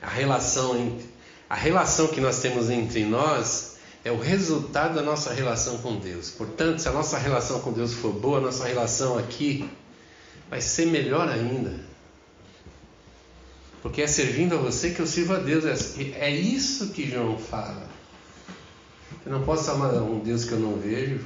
A 0.00 0.08
relação 0.08 0.76
entre 0.76 1.07
a 1.48 1.54
relação 1.54 2.08
que 2.08 2.20
nós 2.20 2.40
temos 2.40 2.68
entre 2.68 3.04
nós 3.04 3.76
é 4.04 4.12
o 4.12 4.18
resultado 4.18 4.94
da 4.94 5.02
nossa 5.02 5.32
relação 5.32 5.78
com 5.78 5.96
Deus. 5.96 6.30
Portanto, 6.30 6.80
se 6.80 6.88
a 6.88 6.92
nossa 6.92 7.18
relação 7.18 7.60
com 7.60 7.72
Deus 7.72 7.94
for 7.94 8.12
boa, 8.12 8.38
a 8.38 8.42
nossa 8.42 8.66
relação 8.66 9.18
aqui 9.18 9.68
vai 10.50 10.60
ser 10.60 10.86
melhor 10.86 11.28
ainda. 11.28 11.74
Porque 13.82 14.02
é 14.02 14.06
servindo 14.06 14.54
a 14.54 14.58
você 14.58 14.90
que 14.90 15.00
eu 15.00 15.06
sirvo 15.06 15.34
a 15.34 15.38
Deus. 15.38 15.64
É, 15.64 16.26
é 16.26 16.30
isso 16.30 16.90
que 16.90 17.08
João 17.08 17.38
fala. 17.38 17.88
Eu 19.24 19.32
não 19.32 19.42
posso 19.42 19.70
amar 19.70 19.94
um 19.94 20.18
Deus 20.20 20.44
que 20.44 20.52
eu 20.52 20.58
não 20.58 20.76
vejo 20.76 21.24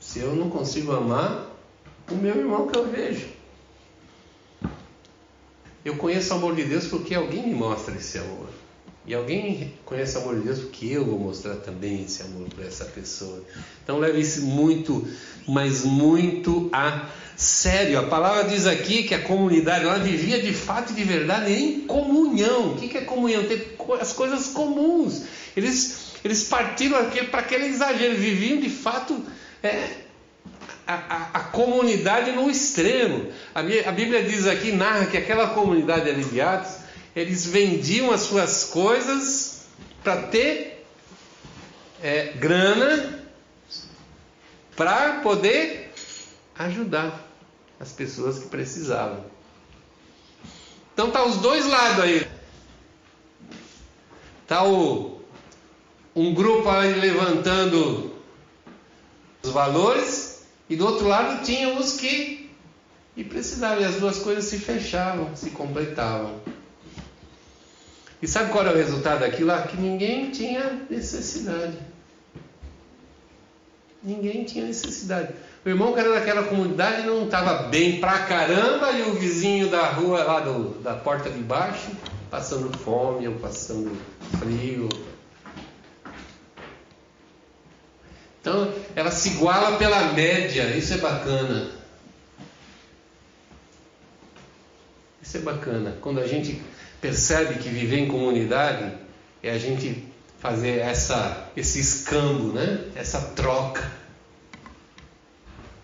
se 0.00 0.20
eu 0.20 0.34
não 0.34 0.48
consigo 0.48 0.92
amar 0.92 1.54
o 2.10 2.14
meu 2.14 2.34
irmão 2.36 2.66
que 2.66 2.78
eu 2.78 2.90
vejo. 2.90 3.26
Eu 5.84 5.96
conheço 5.96 6.32
o 6.32 6.36
amor 6.36 6.54
de 6.54 6.64
Deus 6.64 6.86
porque 6.86 7.14
alguém 7.14 7.46
me 7.46 7.54
mostra 7.54 7.94
esse 7.94 8.18
amor. 8.18 8.48
E 9.06 9.14
alguém 9.14 9.72
conhece 9.84 10.16
o 10.18 10.20
amor 10.20 10.36
de 10.36 10.42
Deus 10.42 10.58
porque 10.60 10.86
eu 10.86 11.04
vou 11.04 11.18
mostrar 11.18 11.56
também 11.56 12.04
esse 12.04 12.22
amor 12.22 12.48
para 12.54 12.66
essa 12.66 12.84
pessoa. 12.84 13.42
Então 13.82 13.98
leve 13.98 14.20
isso 14.20 14.42
muito, 14.42 15.06
mas 15.48 15.84
muito 15.84 16.68
a 16.72 17.08
sério. 17.34 17.98
A 17.98 18.02
palavra 18.02 18.44
diz 18.44 18.66
aqui 18.66 19.04
que 19.04 19.14
a 19.14 19.22
comunidade 19.22 19.86
ela 19.86 19.98
vivia 19.98 20.40
de 20.40 20.52
fato 20.52 20.92
e 20.92 20.96
de 20.96 21.04
verdade 21.04 21.50
em 21.50 21.80
comunhão. 21.80 22.72
O 22.72 22.76
que 22.76 22.96
é 22.96 23.00
comunhão? 23.00 23.44
Ter 23.44 23.76
as 23.98 24.12
coisas 24.12 24.48
comuns. 24.48 25.22
Eles, 25.56 26.12
eles 26.22 26.44
partiram 26.44 26.98
para 27.30 27.40
aquele 27.40 27.66
exagero, 27.66 28.14
viviam 28.14 28.60
de 28.60 28.68
fato 28.68 29.24
é, 29.62 29.88
a, 30.86 30.94
a, 30.94 31.30
a, 31.34 31.40
comunidade 31.40 32.32
no 32.32 32.50
extremo. 32.50 33.28
A, 33.54 33.62
Bíblia 33.62 34.22
diz 34.22 34.46
aqui, 34.46 34.72
narra 34.72 35.06
que 35.06 35.16
aquela 35.16 35.48
comunidade 35.48 36.08
ali 36.08 36.24
de 36.24 36.40
Atos 36.40 36.79
eles 37.14 37.46
vendiam 37.46 38.10
as 38.10 38.22
suas 38.22 38.64
coisas 38.64 39.66
para 40.02 40.22
ter 40.22 40.84
é, 42.02 42.32
grana 42.32 43.20
para 44.76 45.20
poder 45.20 45.92
ajudar 46.58 47.26
as 47.78 47.92
pessoas 47.92 48.38
que 48.38 48.48
precisavam. 48.48 49.24
Então 50.94 51.10
tá 51.10 51.24
os 51.24 51.36
dois 51.36 51.66
lados 51.66 52.04
aí. 52.04 52.26
Tá 54.46 54.64
o 54.64 55.20
um 56.14 56.34
grupo 56.34 56.68
aí 56.68 56.94
levantando 56.94 58.14
os 59.42 59.50
valores 59.50 60.44
e 60.68 60.76
do 60.76 60.86
outro 60.86 61.06
lado 61.06 61.44
tinha 61.44 61.78
os 61.78 61.98
que 61.98 62.50
e 63.16 63.24
precisavam 63.24 63.82
e 63.82 63.84
as 63.84 63.96
duas 63.96 64.18
coisas 64.18 64.44
se 64.44 64.58
fechavam, 64.58 65.34
se 65.36 65.50
completavam. 65.50 66.40
E 68.22 68.28
sabe 68.28 68.52
qual 68.52 68.64
era 68.64 68.74
o 68.74 68.76
resultado 68.76 69.20
daquilo 69.20 69.48
lá? 69.48 69.62
Que 69.62 69.76
ninguém 69.76 70.30
tinha 70.30 70.82
necessidade. 70.90 71.78
Ninguém 74.02 74.44
tinha 74.44 74.66
necessidade. 74.66 75.32
O 75.64 75.68
irmão 75.68 75.92
que 75.92 76.00
era 76.00 76.12
daquela 76.12 76.44
comunidade 76.44 77.06
não 77.06 77.24
estava 77.24 77.64
bem 77.68 78.00
pra 78.00 78.20
caramba 78.20 78.92
e 78.92 79.02
o 79.02 79.14
vizinho 79.14 79.68
da 79.68 79.90
rua 79.90 80.24
lá 80.24 80.40
do, 80.40 80.80
da 80.80 80.94
porta 80.94 81.30
de 81.30 81.40
baixo 81.40 81.90
passando 82.30 82.76
fome 82.78 83.26
ou 83.26 83.34
passando 83.34 83.94
frio. 84.38 84.88
Então 88.40 88.72
ela 88.96 89.10
se 89.10 89.30
iguala 89.30 89.76
pela 89.76 90.12
média, 90.12 90.74
isso 90.76 90.94
é 90.94 90.98
bacana. 90.98 91.70
Isso 95.22 95.36
é 95.36 95.40
bacana. 95.40 95.98
Quando 96.00 96.20
a 96.20 96.26
gente 96.26 96.62
percebe 97.00 97.54
que 97.54 97.68
viver 97.68 97.98
em 97.98 98.08
comunidade 98.08 98.92
é 99.42 99.50
a 99.50 99.58
gente 99.58 100.04
fazer 100.38 100.78
essa, 100.78 101.48
esse 101.56 101.80
escambo, 101.80 102.52
né? 102.52 102.84
essa 102.94 103.20
troca. 103.20 103.90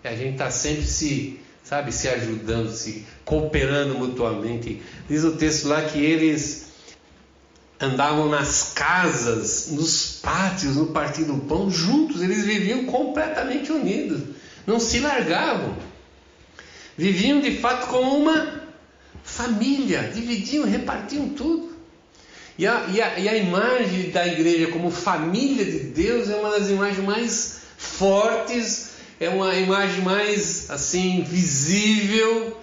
É 0.03 0.09
a 0.09 0.15
gente 0.15 0.33
estar 0.33 0.45
tá 0.45 0.51
sempre 0.51 0.85
se, 0.85 1.39
sabe, 1.63 1.91
se 1.91 2.07
ajudando, 2.07 2.71
se 2.71 3.05
cooperando 3.25 3.95
mutuamente. 3.95 4.81
Diz 5.09 5.23
o 5.23 5.33
texto 5.33 5.67
lá 5.67 5.81
que 5.83 5.99
eles 5.99 6.67
andavam 7.79 8.29
nas 8.29 8.73
casas, 8.73 9.69
nos 9.71 10.19
pátios, 10.21 10.75
no 10.75 10.87
partido 10.87 11.33
do 11.33 11.41
pão, 11.41 11.69
juntos, 11.69 12.21
eles 12.21 12.43
viviam 12.43 12.85
completamente 12.85 13.71
unidos, 13.71 14.21
não 14.65 14.79
se 14.79 14.99
largavam. 14.99 15.75
Viviam 16.97 17.39
de 17.39 17.57
fato 17.57 17.87
como 17.87 18.17
uma 18.17 18.56
família, 19.27 20.09
dividiam, 20.13 20.65
repartiam 20.65 21.29
tudo. 21.29 21.75
E 22.57 22.65
a, 22.65 22.87
e, 22.87 23.01
a, 23.01 23.19
e 23.19 23.29
a 23.29 23.37
imagem 23.37 24.09
da 24.09 24.25
igreja 24.25 24.67
como 24.67 24.89
família 24.89 25.63
de 25.65 25.79
Deus 25.79 26.29
é 26.29 26.37
uma 26.37 26.49
das 26.51 26.69
imagens 26.69 27.05
mais 27.05 27.59
fortes, 27.77 28.91
é 29.19 29.29
uma 29.29 29.53
imagem 29.55 30.01
mais 30.01 30.71
assim 30.71 31.21
visível, 31.21 32.57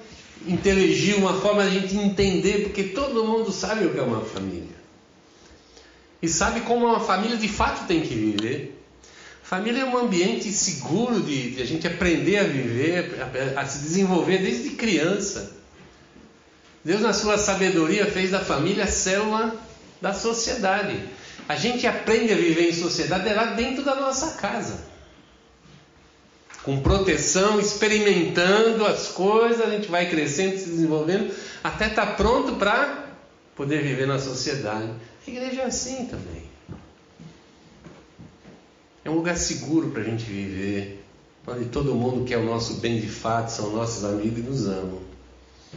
inteligível, 0.48 1.20
uma 1.20 1.40
forma 1.40 1.62
de 1.62 1.76
a 1.76 1.80
gente 1.80 1.96
entender, 1.96 2.64
porque 2.64 2.82
todo 2.84 3.24
mundo 3.24 3.52
sabe 3.52 3.86
o 3.86 3.92
que 3.92 3.98
é 3.98 4.02
uma 4.02 4.22
família. 4.22 4.74
E 6.20 6.28
sabe 6.28 6.62
como 6.62 6.86
uma 6.86 7.00
família 7.00 7.36
de 7.36 7.48
fato 7.48 7.86
tem 7.86 8.00
que 8.00 8.14
viver. 8.14 8.82
Família 9.42 9.82
é 9.82 9.84
um 9.84 9.96
ambiente 9.96 10.50
seguro 10.50 11.20
de, 11.20 11.50
de 11.50 11.62
a 11.62 11.66
gente 11.66 11.86
aprender 11.86 12.38
a 12.38 12.44
viver, 12.44 13.20
a, 13.56 13.60
a 13.60 13.66
se 13.66 13.80
desenvolver 13.80 14.38
desde 14.38 14.70
criança. 14.70 15.63
Deus, 16.84 17.00
na 17.00 17.14
sua 17.14 17.38
sabedoria, 17.38 18.10
fez 18.10 18.30
da 18.30 18.40
família 18.40 18.84
a 18.84 18.86
célula 18.86 19.56
da 20.02 20.12
sociedade. 20.12 21.02
A 21.48 21.56
gente 21.56 21.86
aprende 21.86 22.32
a 22.32 22.36
viver 22.36 22.68
em 22.68 22.74
sociedade 22.74 23.26
é 23.28 23.32
lá 23.32 23.46
dentro 23.46 23.82
da 23.82 23.94
nossa 23.94 24.32
casa. 24.32 24.84
Com 26.62 26.80
proteção, 26.80 27.58
experimentando 27.58 28.84
as 28.84 29.08
coisas, 29.08 29.60
a 29.62 29.70
gente 29.70 29.88
vai 29.88 30.08
crescendo, 30.08 30.58
se 30.58 30.66
desenvolvendo, 30.66 31.34
até 31.62 31.88
estar 31.88 32.06
tá 32.06 32.12
pronto 32.12 32.56
para 32.56 33.08
poder 33.56 33.82
viver 33.82 34.06
na 34.06 34.18
sociedade. 34.18 34.90
A 35.26 35.30
igreja 35.30 35.62
é 35.62 35.66
assim 35.66 36.06
também. 36.06 36.44
É 39.04 39.10
um 39.10 39.14
lugar 39.14 39.36
seguro 39.36 39.90
para 39.90 40.02
a 40.02 40.04
gente 40.04 40.24
viver, 40.24 41.04
onde 41.46 41.66
todo 41.66 41.94
mundo 41.94 42.24
quer 42.24 42.38
o 42.38 42.44
nosso 42.44 42.74
bem 42.74 42.98
de 42.98 43.08
fato, 43.08 43.48
são 43.48 43.70
nossos 43.70 44.04
amigos 44.04 44.38
e 44.38 44.42
nos 44.42 44.66
amam. 44.66 45.13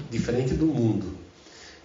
Diferente 0.10 0.54
do 0.54 0.66
mundo 0.66 1.18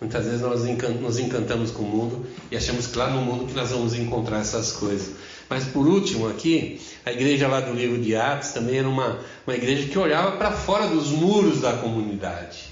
Muitas 0.03 0.25
vezes 0.25 0.41
nós 0.41 0.65
nos 1.01 1.19
encantamos 1.21 1.71
com 1.71 1.85
o 1.85 1.87
mundo 1.87 2.27
e 2.51 2.57
achamos 2.57 2.89
que 2.89 2.99
lá 2.99 3.09
no 3.09 3.23
mundo 3.23 3.47
que 3.47 3.55
nós 3.55 3.71
vamos 3.71 3.95
encontrar 3.95 4.41
essas 4.41 4.73
coisas. 4.73 5.13
Mas 5.49 5.63
por 5.67 5.87
último 5.87 6.29
aqui, 6.29 6.81
a 7.07 7.13
igreja 7.13 7.47
lá 7.47 7.61
do 7.61 7.73
livro 7.73 8.03
de 8.03 8.17
Atos 8.17 8.49
também 8.49 8.79
era 8.79 8.89
uma, 8.89 9.21
uma 9.47 9.55
igreja 9.55 9.87
que 9.87 9.97
olhava 9.97 10.33
para 10.33 10.51
fora 10.51 10.89
dos 10.89 11.11
muros 11.11 11.61
da 11.61 11.75
comunidade. 11.75 12.65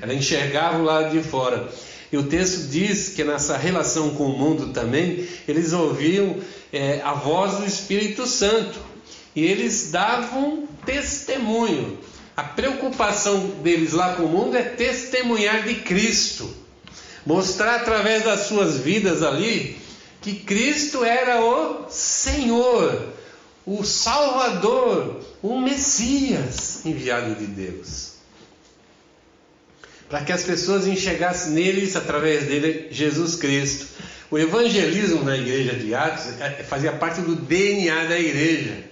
Ela 0.00 0.12
enxergava 0.12 0.78
o 0.78 0.82
lado 0.82 1.12
de 1.12 1.22
fora. 1.22 1.68
E 2.10 2.16
o 2.16 2.24
texto 2.24 2.68
diz 2.68 3.10
que 3.10 3.22
nessa 3.22 3.56
relação 3.56 4.10
com 4.10 4.24
o 4.24 4.36
mundo 4.36 4.72
também, 4.72 5.24
eles 5.46 5.72
ouviam 5.72 6.38
é, 6.72 7.00
a 7.04 7.12
voz 7.12 7.58
do 7.58 7.64
Espírito 7.64 8.26
Santo. 8.26 8.80
E 9.36 9.44
eles 9.44 9.92
davam 9.92 10.66
testemunho. 10.84 11.96
A 12.36 12.42
preocupação 12.42 13.46
deles 13.62 13.92
lá 13.92 14.14
com 14.14 14.24
o 14.24 14.28
mundo 14.28 14.56
é 14.56 14.62
testemunhar 14.62 15.64
de 15.64 15.76
Cristo 15.76 16.62
mostrar 17.24 17.76
através 17.76 18.24
das 18.24 18.46
suas 18.46 18.78
vidas 18.78 19.22
ali 19.22 19.76
que 20.20 20.34
Cristo 20.34 21.04
era 21.04 21.44
o 21.44 21.88
Senhor, 21.90 23.12
o 23.66 23.82
Salvador, 23.84 25.20
o 25.42 25.60
Messias 25.60 26.84
enviado 26.84 27.34
de 27.34 27.46
Deus. 27.46 28.12
Para 30.08 30.24
que 30.24 30.32
as 30.32 30.44
pessoas 30.44 30.86
enxergassem 30.86 31.52
neles, 31.52 31.96
através 31.96 32.44
dele, 32.44 32.88
Jesus 32.90 33.34
Cristo. 33.34 33.86
O 34.30 34.38
evangelismo 34.38 35.24
na 35.24 35.36
igreja 35.36 35.74
de 35.74 35.94
Atos 35.94 36.38
é, 36.40 36.62
fazia 36.62 36.92
parte 36.92 37.20
do 37.22 37.34
DNA 37.34 38.04
da 38.04 38.18
igreja. 38.18 38.84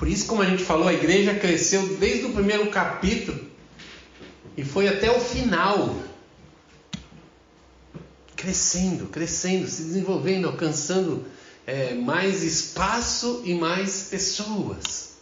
Por 0.00 0.08
isso, 0.08 0.26
como 0.26 0.40
a 0.40 0.46
gente 0.46 0.64
falou, 0.64 0.88
a 0.88 0.94
igreja 0.94 1.34
cresceu 1.34 1.86
desde 1.98 2.24
o 2.24 2.32
primeiro 2.32 2.70
capítulo 2.70 3.38
e 4.56 4.64
foi 4.64 4.88
até 4.88 5.10
o 5.10 5.20
final 5.20 5.94
crescendo, 8.34 9.08
crescendo, 9.08 9.68
se 9.68 9.82
desenvolvendo, 9.82 10.48
alcançando 10.48 11.26
é, 11.66 11.92
mais 11.92 12.42
espaço 12.42 13.42
e 13.44 13.52
mais 13.52 14.04
pessoas. 14.04 15.18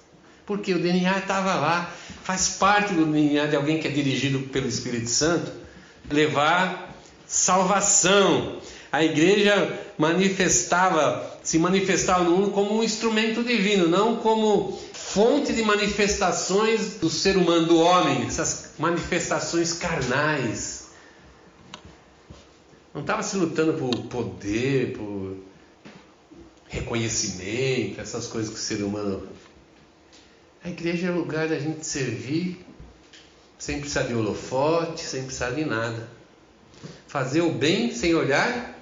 Porque 0.47 0.73
o 0.73 0.79
DNA 0.81 1.19
estava 1.19 1.57
lá, 1.57 1.93
faz 2.23 2.51
parte 2.51 2.95
do 2.95 3.05
DNA 3.05 3.49
de 3.49 3.57
alguém 3.57 3.81
que 3.81 3.89
é 3.89 3.91
dirigido 3.91 4.39
pelo 4.51 4.69
Espírito 4.69 5.11
Santo, 5.11 5.51
levar 6.09 6.97
salvação. 7.27 8.61
A 8.93 9.03
igreja 9.03 9.77
manifestava, 9.99 11.38
se 11.49 11.59
manifestava 11.59 12.25
no 12.25 12.33
mundo 12.33 12.51
como 12.51 12.77
um 12.77 12.83
instrumento 12.83 13.43
divino, 13.43 13.89
não 13.89 14.17
como 14.17 14.79
fonte 14.93 15.55
de 15.55 15.63
manifestações 15.63 16.97
do 16.97 17.09
ser 17.09 17.39
humano, 17.39 17.67
do 17.67 17.79
homem, 17.79 18.27
essas 18.27 18.73
manifestações 18.79 19.73
carnais 19.73 20.89
não 22.93 23.01
estava 23.01 23.23
se 23.23 23.39
lutando 23.39 23.73
por 23.79 23.97
poder, 24.09 24.93
por 24.93 25.39
reconhecimento, 26.69 27.99
essas 27.99 28.27
coisas 28.27 28.51
que 28.51 28.61
o 28.61 28.63
ser 28.63 28.83
humano. 28.83 29.27
A 30.63 30.69
igreja 30.69 31.07
é 31.07 31.11
o 31.11 31.17
lugar 31.17 31.49
da 31.49 31.59
gente 31.59 31.87
servir 31.87 32.63
sem 33.59 33.81
precisar 33.81 34.03
de 34.03 34.13
holofote, 34.13 35.01
sem 35.01 35.23
precisar 35.23 35.53
de 35.53 35.65
nada. 35.65 36.11
Fazer 37.07 37.41
o 37.41 37.51
bem 37.51 37.91
sem 37.95 38.15
olhar 38.15 38.79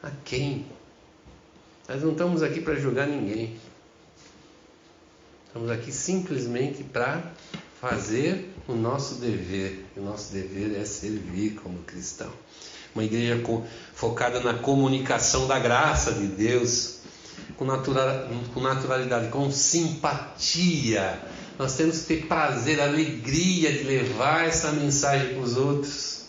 a 0.00 0.10
quem. 0.24 0.66
Nós 1.90 2.02
não 2.04 2.12
estamos 2.12 2.40
aqui 2.40 2.60
para 2.60 2.76
julgar 2.76 3.08
ninguém. 3.08 3.58
Estamos 5.48 5.68
aqui 5.72 5.90
simplesmente 5.90 6.84
para 6.84 7.20
fazer 7.80 8.48
o 8.68 8.74
nosso 8.74 9.16
dever. 9.16 9.86
O 9.96 10.00
nosso 10.00 10.32
dever 10.32 10.80
é 10.80 10.84
servir 10.84 11.56
como 11.56 11.78
cristão 11.78 12.30
uma 12.94 13.02
igreja 13.02 13.42
focada 13.92 14.38
na 14.38 14.54
comunicação 14.54 15.48
da 15.48 15.58
graça 15.58 16.12
de 16.12 16.28
Deus, 16.28 16.98
com, 17.56 17.66
com 17.66 18.60
naturalidade, 18.60 19.28
com 19.28 19.50
simpatia. 19.50 21.20
Nós 21.58 21.74
temos 21.74 22.02
que 22.02 22.06
ter 22.06 22.26
prazer, 22.26 22.80
alegria 22.80 23.72
de 23.72 23.82
levar 23.82 24.46
essa 24.46 24.70
mensagem 24.70 25.34
para 25.34 25.42
os 25.42 25.56
outros. 25.56 26.19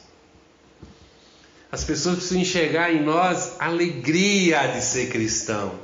As 1.72 1.84
pessoas 1.86 2.18
precisam 2.18 2.42
enxergar 2.42 2.92
em 2.92 3.02
nós 3.02 3.56
alegria 3.60 4.68
de 4.68 4.82
ser 4.84 5.10
cristão. 5.10 5.80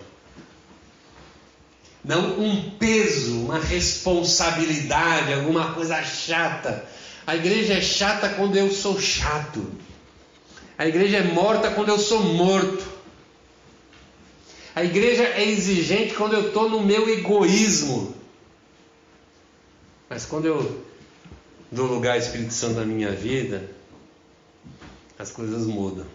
Não 2.04 2.39
um 2.39 2.71
peso, 2.71 3.41
uma 3.41 3.60
responsabilidade, 3.60 5.34
alguma 5.34 5.73
coisa 5.73 6.04
chata. 6.04 6.86
A 7.26 7.36
igreja 7.36 7.76
é 7.76 7.82
chata 7.82 8.30
quando 8.30 8.58
eu 8.58 8.71
sou 8.71 9.00
chato. 9.00 9.65
A 10.78 10.88
igreja 10.88 11.17
é 11.17 11.23
morta 11.23 11.71
quando 11.71 11.89
eu 11.89 11.97
sou 11.97 12.21
morto. 12.21 12.86
A 14.76 14.84
igreja 14.84 15.23
é 15.23 15.43
exigente 15.50 16.13
quando 16.13 16.34
eu 16.34 16.47
estou 16.47 16.69
no 16.69 16.82
meu 16.82 17.10
egoísmo. 17.10 18.13
Mas 20.10 20.26
quando 20.26 20.45
eu 20.45 20.86
dou 21.71 21.88
lugar 21.88 22.13
ao 22.13 22.19
Espírito 22.19 22.54
Santo 22.54 22.76
na 22.76 22.86
minha 22.86 23.12
vida, 23.12 23.76
as 25.17 25.32
coisas 25.32 25.65
mudam. 25.65 26.06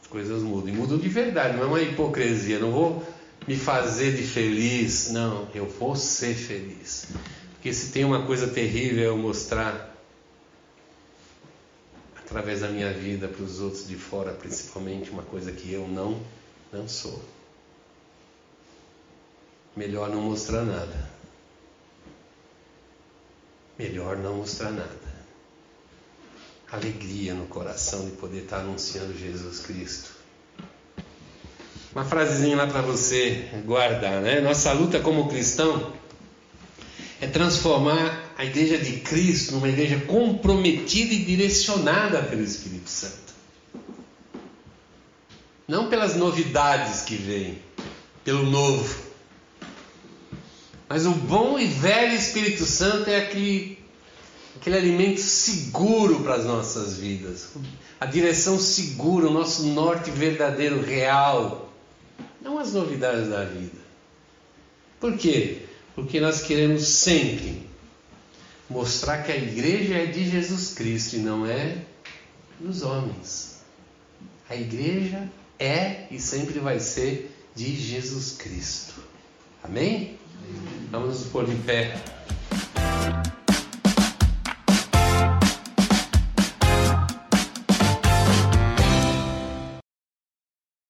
As 0.00 0.06
coisas 0.06 0.42
mudam. 0.42 0.68
E 0.68 0.72
mudam 0.72 0.98
de 0.98 1.08
verdade, 1.08 1.56
não 1.56 1.64
é 1.64 1.66
uma 1.66 1.82
hipocrisia. 1.82 2.58
Não 2.58 2.70
vou 2.70 3.06
me 3.46 3.56
fazer 3.56 4.16
de 4.16 4.22
feliz. 4.22 5.10
Não, 5.10 5.48
eu 5.54 5.66
vou 5.66 5.94
ser 5.94 6.34
feliz. 6.34 7.08
Porque 7.54 7.72
se 7.72 7.92
tem 7.92 8.04
uma 8.04 8.24
coisa 8.24 8.48
terrível 8.48 9.04
é 9.04 9.06
eu 9.08 9.18
mostrar 9.18 9.94
através 12.16 12.60
da 12.60 12.68
minha 12.68 12.92
vida 12.92 13.28
para 13.28 13.42
os 13.42 13.60
outros 13.60 13.86
de 13.86 13.96
fora, 13.96 14.32
principalmente 14.32 15.10
uma 15.10 15.22
coisa 15.22 15.52
que 15.52 15.72
eu 15.72 15.86
não 15.86 16.20
não 16.72 16.88
sou. 16.88 17.22
Melhor 19.76 20.08
não 20.08 20.22
mostrar 20.22 20.64
nada. 20.64 21.10
Melhor 23.78 24.16
não 24.16 24.36
mostrar 24.36 24.70
nada. 24.70 25.15
Alegria 26.70 27.34
no 27.34 27.46
coração 27.46 28.04
de 28.04 28.12
poder 28.12 28.42
estar 28.42 28.58
anunciando 28.58 29.16
Jesus 29.16 29.60
Cristo. 29.60 30.10
Uma 31.92 32.04
frasezinha 32.04 32.56
lá 32.56 32.66
para 32.66 32.82
você 32.82 33.48
guardar, 33.64 34.20
né? 34.20 34.40
Nossa 34.40 34.72
luta 34.72 35.00
como 35.00 35.28
cristão 35.28 35.92
é 37.20 37.26
transformar 37.26 38.34
a 38.36 38.44
igreja 38.44 38.76
de 38.78 39.00
Cristo 39.00 39.54
numa 39.54 39.68
igreja 39.68 40.00
comprometida 40.00 41.14
e 41.14 41.24
direcionada 41.24 42.22
pelo 42.22 42.42
Espírito 42.42 42.90
Santo. 42.90 43.34
Não 45.66 45.88
pelas 45.88 46.14
novidades 46.14 47.02
que 47.02 47.16
vêm, 47.16 47.58
pelo 48.24 48.44
novo. 48.44 49.06
Mas 50.88 51.06
o 51.06 51.12
bom 51.12 51.58
e 51.58 51.66
velho 51.66 52.14
Espírito 52.14 52.64
Santo 52.64 53.10
é 53.10 53.16
aquele, 53.16 53.75
aquele 54.56 54.76
alimento 54.76 55.20
seguro 55.20 56.20
para 56.20 56.34
as 56.34 56.44
nossas 56.44 56.98
vidas. 56.98 57.50
A 58.00 58.06
direção 58.06 58.58
segura, 58.58 59.28
o 59.28 59.32
nosso 59.32 59.64
norte 59.68 60.10
verdadeiro, 60.10 60.82
real. 60.82 61.72
Não 62.40 62.58
as 62.58 62.72
novidades 62.72 63.28
da 63.28 63.44
vida. 63.44 63.78
Por 65.00 65.16
quê? 65.16 65.62
Porque 65.94 66.20
nós 66.20 66.42
queremos 66.42 66.86
sempre 66.86 67.66
mostrar 68.68 69.22
que 69.22 69.32
a 69.32 69.36
igreja 69.36 69.94
é 69.94 70.06
de 70.06 70.28
Jesus 70.28 70.74
Cristo 70.74 71.16
e 71.16 71.18
não 71.20 71.46
é 71.46 71.78
dos 72.58 72.82
homens. 72.82 73.62
A 74.48 74.56
igreja 74.56 75.28
é 75.58 76.06
e 76.10 76.18
sempre 76.18 76.58
vai 76.58 76.80
ser 76.80 77.32
de 77.54 77.74
Jesus 77.74 78.32
Cristo. 78.32 78.94
Amém? 79.62 80.18
Vamos 80.90 81.20
nos 81.20 81.28
pôr 81.28 81.46
de 81.46 81.56
pé. 81.56 81.96